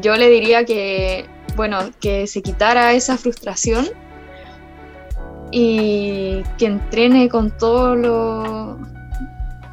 [0.00, 3.86] Yo le diría que, bueno, que se quitara esa frustración
[5.50, 8.78] y que entrene con todo lo,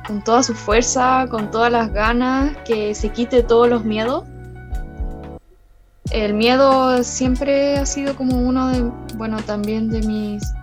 [0.05, 4.25] con toda su fuerza, con todas las ganas, que se quite todos los miedos.
[6.11, 10.53] El miedo siempre ha sido como uno de, bueno, también de mis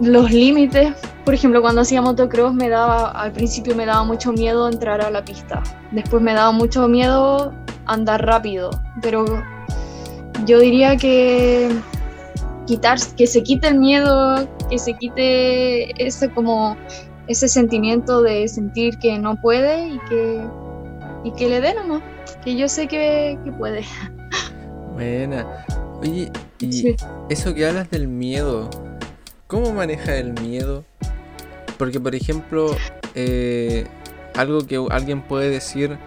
[0.00, 0.94] los límites.
[1.24, 5.10] Por ejemplo, cuando hacía motocross me daba, al principio me daba mucho miedo entrar a
[5.10, 5.62] la pista.
[5.92, 7.54] Después me daba mucho miedo
[7.86, 8.70] andar rápido.
[9.00, 9.24] Pero
[10.46, 11.70] yo diría que
[12.66, 16.76] quitar, que se quite el miedo, que se quite ese como
[17.28, 20.42] ese sentimiento de sentir que no puede y que,
[21.24, 22.02] y que le dé nomás,
[22.44, 23.84] que yo sé que, puede.
[24.94, 25.46] Buena.
[26.00, 26.30] Oye,
[26.60, 26.96] y
[27.28, 28.68] eso que hablas del miedo,
[29.46, 30.84] ¿cómo maneja el miedo?
[31.78, 32.74] Porque, por ejemplo,
[33.14, 33.86] eh,
[34.34, 35.98] algo que alguien puede decir,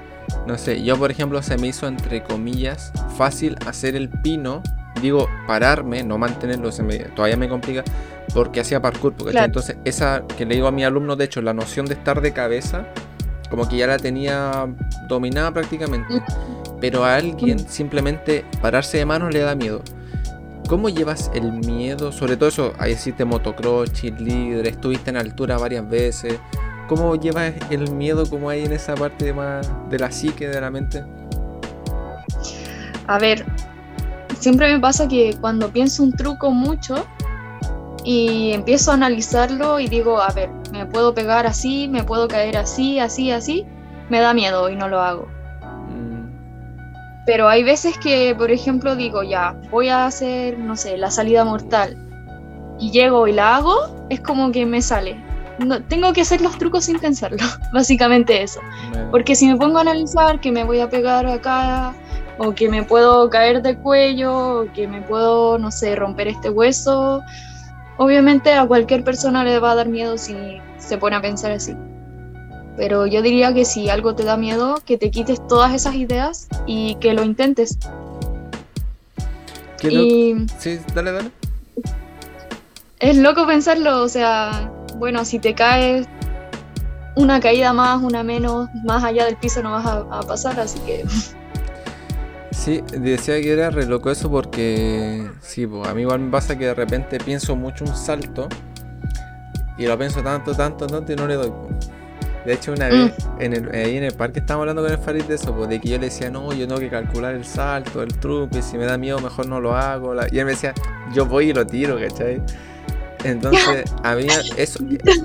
[0.47, 4.61] no sé, yo por ejemplo se me hizo entre comillas fácil hacer el pino,
[5.01, 7.83] digo pararme, no mantenerlo, se me, todavía me complica,
[8.33, 9.13] porque hacía parkour.
[9.13, 12.21] Porque, Entonces, esa que le digo a mi alumno, de hecho, la noción de estar
[12.21, 12.87] de cabeza,
[13.49, 14.67] como que ya la tenía
[15.07, 16.21] dominada prácticamente.
[16.81, 19.81] Pero a alguien simplemente pararse de manos le da miedo.
[20.67, 22.11] ¿Cómo llevas el miedo?
[22.11, 26.39] Sobre todo eso, ahí hiciste motocross, cheerleader, estuviste en altura varias veces.
[26.87, 30.71] ¿Cómo llevas el miedo como hay en esa parte más de la psique, de la
[30.71, 31.03] mente?
[33.07, 33.45] A ver,
[34.39, 37.05] siempre me pasa que cuando pienso un truco mucho
[38.03, 42.57] y empiezo a analizarlo y digo, a ver, me puedo pegar así, me puedo caer
[42.57, 43.65] así, así, así,
[44.09, 45.27] me da miedo y no lo hago.
[45.89, 46.29] Mm,
[47.25, 51.43] Pero hay veces que, por ejemplo, digo, ya, voy a hacer, no sé, la salida
[51.45, 51.97] mortal.
[52.79, 55.15] Y llego y la hago, es como que me sale.
[55.59, 57.37] No, tengo que hacer los trucos sin pensarlo,
[57.73, 58.59] básicamente eso.
[58.91, 59.09] bueno.
[59.11, 61.93] Porque si me pongo a analizar que me voy a pegar acá,
[62.37, 66.49] o que me puedo caer de cuello, o que me puedo, no sé, romper este
[66.49, 67.23] hueso,
[67.97, 70.35] obviamente a cualquier persona le va a dar miedo si
[70.77, 71.75] se pone a pensar así.
[72.77, 76.47] Pero yo diría que si algo te da miedo, que te quites todas esas ideas
[76.65, 77.77] y que lo intentes.
[79.79, 79.91] Qué.
[79.91, 81.31] Y Sí, dale, dale.
[82.99, 86.07] es loco pensarlo, o sea, bueno, si te caes
[87.15, 90.79] una caída más, una menos, más allá del piso no vas a, a pasar, así
[90.79, 91.05] que
[92.55, 96.57] Sí, decía que era re loco eso porque sí, pues, a mí igual me pasa
[96.57, 98.47] que de repente pienso mucho un salto
[99.77, 101.49] y lo pienso tanto, tanto, tanto y no le doy.
[101.49, 101.67] po.
[102.45, 105.23] De hecho, una vez en el, ahí en el parque estábamos hablando con el Farid
[105.23, 108.01] de eso, pues, de que yo le decía, no, yo tengo que calcular el salto,
[108.01, 110.13] el truco, y si me da miedo mejor no lo hago.
[110.13, 110.73] la- Y él me decía,
[111.13, 112.41] yo voy y lo tiro, ¿cachai?
[113.23, 114.79] Entonces, a mí eso,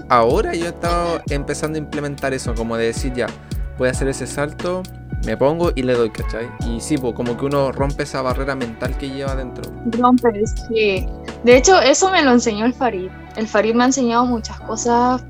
[0.09, 3.26] ahora yo he estado empezando a implementar eso, como de decir, ya,
[3.78, 4.83] voy a hacer ese salto,
[5.26, 6.48] me pongo y le doy, ¿cachai?
[6.66, 9.64] Y sí, pues como que uno rompe esa barrera mental que lleva dentro.
[9.98, 11.06] rompes, sí.
[11.44, 13.08] De hecho, eso me lo enseñó el Farid.
[13.36, 15.22] El Farid me ha enseñado muchas cosas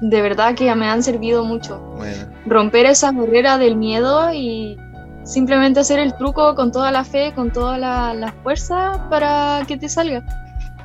[0.00, 1.78] de verdad que me han servido mucho.
[1.96, 4.78] Bueno, Romper esa barrera del miedo y
[5.24, 9.76] simplemente hacer el truco con toda la fe, con toda la, la fuerza para que
[9.76, 10.22] te salga.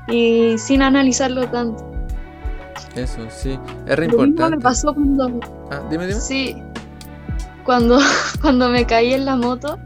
[0.08, 1.90] Y sin analizarlo tanto.
[2.96, 3.58] eso, sí.
[3.88, 4.64] Es re Lo mismo me importante.
[4.64, 5.40] pasó cuando,
[5.72, 6.20] Ah, dime, dime.
[6.20, 6.62] Sí.
[7.66, 8.00] Cuando,
[8.42, 9.80] cuando me caí en la moto,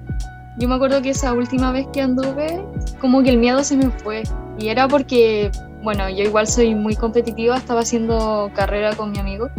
[0.58, 2.64] yo me acuerdo que esa última vez que anduve,
[3.00, 4.24] como que el miedo se me fue.
[4.58, 5.52] Y era porque,
[5.84, 9.50] bueno, yo igual soy muy competitiva, estaba haciendo carrera con mi amigo.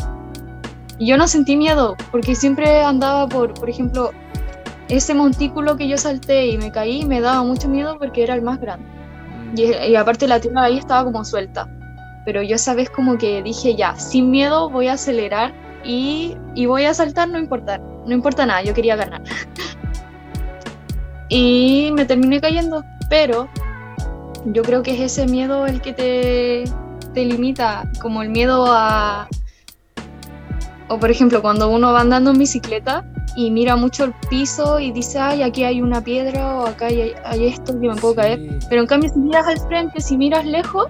[0.99, 4.11] Y yo no sentí miedo, porque siempre andaba por, por ejemplo,
[4.89, 8.43] ese montículo que yo salté y me caí, me daba mucho miedo porque era el
[8.43, 8.85] más grande.
[9.53, 11.69] Mm, Y, y aparte la tierra ahí estaba como suelta.
[12.25, 15.55] Pero yo esa vez como que dije ya, sin miedo voy a acelerar
[15.85, 19.23] y, y voy a saltar, no importa, no importa nada, yo quería ganar.
[21.29, 23.49] y me terminé cayendo, pero
[24.47, 26.65] yo creo que es ese miedo el que te,
[27.13, 29.29] te limita, como el miedo a...
[30.89, 33.05] O por ejemplo, cuando uno va andando en bicicleta
[33.37, 37.13] y mira mucho el piso y dice, ay, aquí hay una piedra o acá hay,
[37.25, 38.59] hay esto que me puedo caer.
[38.71, 40.87] Pero en cambio, si miras al frente, si miras lejos,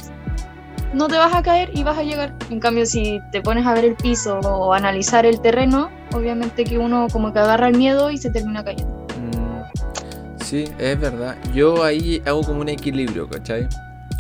[0.95, 2.35] no te vas a caer y vas a llegar.
[2.51, 6.79] En cambio, si te pones a ver el piso o analizar el terreno, obviamente que
[6.79, 9.07] uno como que agarra el miedo y se termina cayendo.
[9.21, 11.37] Mm, Sí, es verdad.
[11.53, 13.69] Yo ahí hago como un equilibrio, ¿cachai?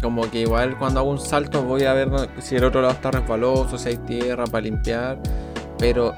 [0.02, 2.08] Como que igual cuando hago un salto voy a ver
[2.38, 5.18] si el otro lado está resbaloso, si hay tierra para limpiar.
[5.78, 6.14] Pero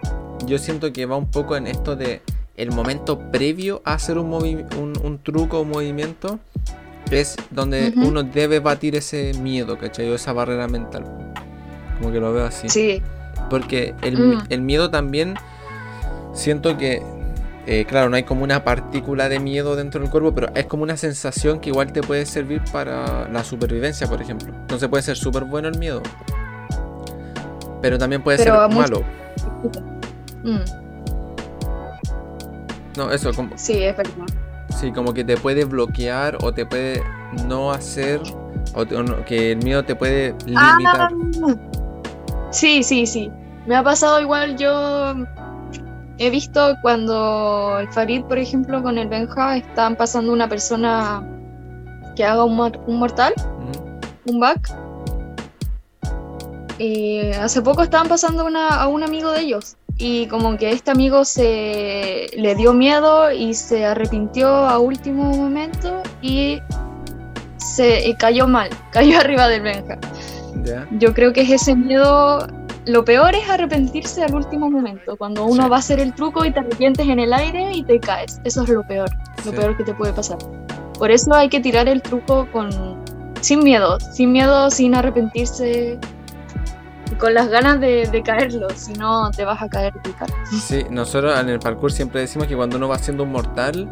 [0.47, 2.23] yo siento que va un poco en esto de
[2.57, 4.67] el momento previo a hacer un,
[5.03, 6.41] un truco o movimiento.
[7.11, 10.09] Es donde uno debe batir ese miedo, ¿cachai?
[10.11, 11.05] O esa barrera mental.
[11.99, 12.69] Como que lo veo así.
[12.69, 13.03] Sí,
[13.49, 14.43] Porque el, Mm.
[14.49, 15.35] el miedo también
[16.35, 17.03] siento que,
[17.67, 20.85] eh, claro, no hay como una partícula de miedo dentro del cuerpo, pero es como
[20.85, 24.53] una sensación que igual te puede servir para la supervivencia, por ejemplo.
[24.55, 26.01] Entonces puede ser súper bueno el miedo.
[27.83, 29.03] Pero también puede Pero ser malo.
[30.45, 30.59] Mm,
[32.97, 34.27] No, eso, como, sí, es verdad.
[34.81, 37.03] Sí, como que te puede bloquear o te puede
[37.47, 38.21] no hacer,
[38.75, 41.11] o, te- o no- que el miedo te puede limitar.
[41.13, 41.55] Ah,
[42.51, 43.31] sí, sí, sí.
[43.67, 45.15] Me ha pasado igual, yo
[46.19, 51.23] he visto cuando el Farid, por ejemplo, con el Benja, están pasando una persona
[52.17, 53.33] que haga un, mor- un mortal,
[54.27, 54.73] un back.
[56.79, 59.77] Y hace poco estaban pasando una- a un amigo de ellos.
[60.03, 66.03] Y como que este amigo se le dio miedo y se arrepintió a último momento
[66.23, 66.59] y
[67.59, 69.99] se y cayó mal, cayó arriba del Benja.
[70.65, 70.89] ¿Ya?
[70.93, 72.47] Yo creo que es ese miedo.
[72.87, 75.69] Lo peor es arrepentirse al último momento, cuando uno Sí.
[75.69, 78.41] va a hacer el truco y te arrepientes en el aire y te caes.
[78.45, 79.11] Eso es lo peor,
[79.45, 79.57] lo Sí.
[79.57, 80.39] peor que te puede pasar.
[80.99, 82.71] Por eso hay que tirar el truco con
[83.43, 85.99] sin miedo, sin miedo, sin arrepentirse,
[87.19, 90.33] con las ganas de, de caerlo, si no te vas a caer cara.
[90.45, 93.89] Sí, nosotros en el parkour siempre decimos que cuando uno va haciendo un mortal,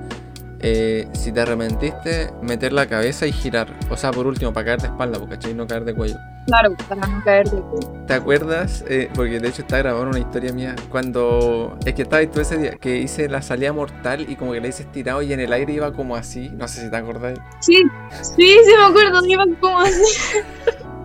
[0.61, 3.69] eh, si te arrepentiste, meter la cabeza y girar.
[3.91, 5.55] O sea, por último, para caer de espalda, porque ¿cachai?
[5.55, 6.17] No caer de cuello.
[6.47, 7.63] Claro, para no caer de
[8.07, 8.85] ¿Te acuerdas?
[8.89, 10.75] Eh, porque de hecho está grabando una historia mía.
[10.91, 11.79] Cuando.
[11.85, 14.69] Es que estaba tú ese día que hice la salida mortal y como que la
[14.69, 16.49] hice estirado y en el aire iba como así.
[16.49, 17.39] No sé si te acordáis.
[17.61, 17.85] Sí,
[18.23, 20.03] sí, sí me acuerdo, iba como así.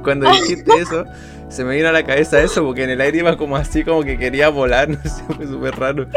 [0.04, 1.06] Cuando dijiste eso,
[1.54, 4.02] se me vino a la cabeza eso, porque en el aire iba como así, como
[4.04, 6.08] que quería volar, no sé, fue súper raro.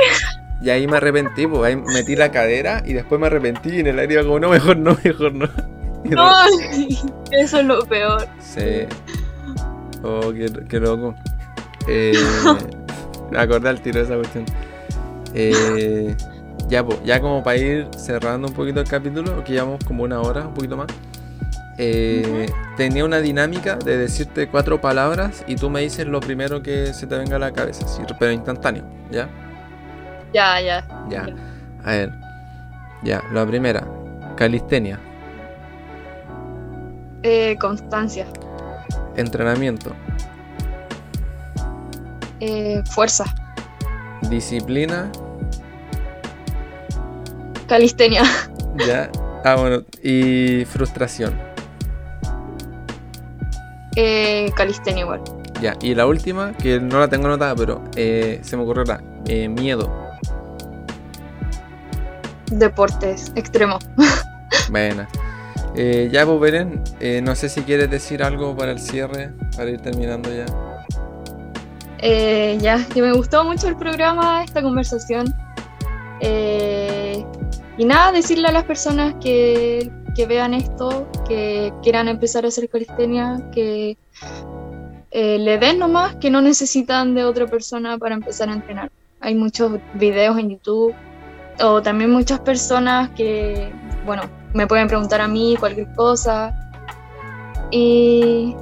[0.63, 3.89] Y ahí me arrepentí, pues ahí metí la cadera y después me arrepentí y en
[3.89, 5.49] el aire iba como, no, mejor no, mejor no.
[6.07, 6.31] No,
[7.33, 8.29] eso es lo peor.
[8.39, 8.87] Sí.
[10.05, 11.17] Oh, qué, qué loco.
[11.89, 12.13] Eh,
[13.33, 14.45] me acordé al tiro de esa cuestión.
[15.35, 16.15] Eh,
[16.69, 20.21] ya, pues, ya como para ir cerrando un poquito el capítulo, que llevamos como una
[20.21, 20.87] hora, un poquito más.
[21.79, 22.47] Eh,
[22.77, 27.07] Tenía una dinámica de decirte cuatro palabras y tú me dices lo primero que se
[27.07, 29.29] te venga a la cabeza, sí, pero instantáneo, ¿ya?
[30.33, 30.87] Ya, ya.
[31.09, 31.27] Ya.
[31.85, 32.13] A ver.
[33.03, 33.87] Ya, la primera.
[34.37, 34.99] Calistenia.
[37.23, 38.27] Eh, constancia,
[39.17, 39.93] Entrenamiento.
[42.41, 43.25] eh, fuerza,
[44.29, 45.11] Disciplina.
[47.67, 48.23] calistenia,
[48.87, 49.11] Ya.
[49.45, 49.83] Ah, bueno.
[50.03, 51.35] Y frustración.
[53.97, 55.23] Eh, calistenia igual.
[55.61, 55.75] Ya.
[55.81, 59.03] Y la última, que no la tengo anotada, pero eh, se me ocurrió la.
[59.27, 59.91] eh, miedo.
[62.51, 63.85] Deportes extremos.
[64.71, 65.09] Buena.
[65.75, 69.71] Eh, ya, pues, Beren, eh, no sé si quieres decir algo para el cierre, para
[69.71, 70.47] ir terminando ya.
[71.99, 75.35] Eh, ya, que me gustó mucho el programa, esta conversación.
[76.21, 77.25] Eh,
[77.77, 82.69] y nada, decirle a las personas que, que vean esto, que quieran empezar a hacer
[82.71, 83.99] calistenia, que
[85.11, 88.91] eh, le den nomás, que no necesitan de otra persona para empezar a entrenar.
[89.21, 90.95] Hay muchos videos en YouTube,
[91.63, 93.71] o también muchas personas que,
[94.07, 94.23] bueno,
[94.55, 96.55] me pueden preguntar a mí cualquier cosa.
[97.71, 98.57] Y,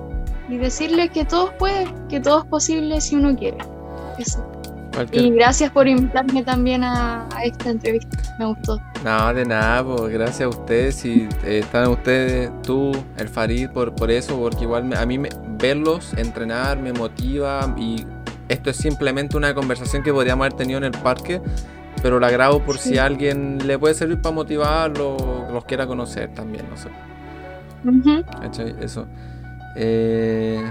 [0.49, 3.59] y decirle que todo puede, que todo es posible si uno quiere.
[4.19, 4.54] Eso.
[4.95, 8.17] Cualquier- Y gracias por invitarme también a, a esta entrevista.
[8.39, 8.81] Me gustó.
[9.05, 13.95] No, de nada, pues gracias a ustedes y eh, están ustedes, tú, el Farid, por,
[13.95, 18.07] por eso, porque igual me- a mí me- verlos entrenar me motiva y
[18.49, 21.41] esto es simplemente una conversación que podríamos haber tenido en el parque,
[22.03, 26.33] pero la grabo por si a alguien le puede servir para motivarlo, los quiera conocer
[26.35, 26.89] también, no sé.
[28.41, 28.75] ¿cachai?
[28.81, 29.07] Eso.
[29.77, 30.63] Eh,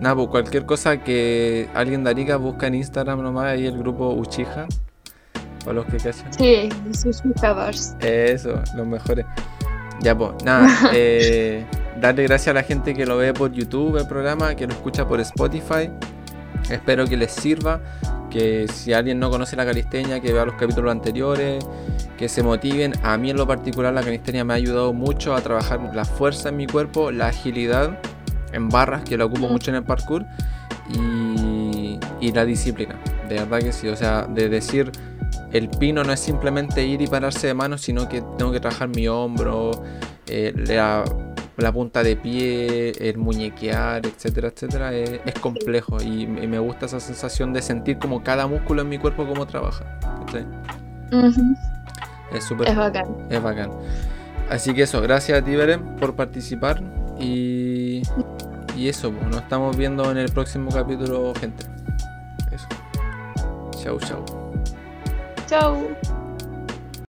[0.00, 4.12] nada, pues cualquier cosa que alguien de Arica busca en Instagram nomás, ahí el grupo
[4.14, 4.66] Uchiha,
[5.60, 6.32] para los que cachan.
[6.32, 7.96] Sí, Sushi Covers.
[8.00, 9.26] Eso, los mejores.
[10.00, 10.68] Ya, pues, nada.
[10.94, 11.64] eh,
[12.00, 15.06] darle gracias a la gente que lo ve por YouTube el programa, que lo escucha
[15.06, 15.90] por Spotify.
[16.70, 17.80] Espero que les sirva.
[18.30, 21.64] Que si alguien no conoce la calistenia, que vea los capítulos anteriores.
[22.18, 22.92] Que se motiven.
[23.02, 26.50] A mí en lo particular la calistenia me ha ayudado mucho a trabajar la fuerza
[26.50, 27.98] en mi cuerpo, la agilidad
[28.52, 30.24] en barras, que la ocupo mucho en el parkour.
[30.92, 32.94] Y, y la disciplina.
[33.28, 33.88] De verdad que sí.
[33.88, 34.90] O sea, de decir
[35.52, 38.88] el pino no es simplemente ir y pararse de manos, sino que tengo que trabajar
[38.88, 39.82] mi hombro,
[40.28, 41.04] eh, la,
[41.56, 44.92] la punta de pie, el muñequear, etcétera, etcétera.
[44.94, 48.88] Es, es complejo y, me- me gusta esa sensación de sentir como cada músculo en
[48.88, 49.84] mi cuerpo cómo trabaja.
[52.32, 53.06] Es súper Es bacán.
[53.30, 53.70] es bacán.
[54.50, 56.80] Así que eso, gracias a ti, Beren, por participar.
[57.18, 58.02] Y,
[58.76, 61.64] y eso, pues, nos estamos viendo en el próximo capítulo, gente.
[62.52, 62.68] Eso.
[63.82, 64.24] Chau, chau.
[65.46, 66.25] Chao.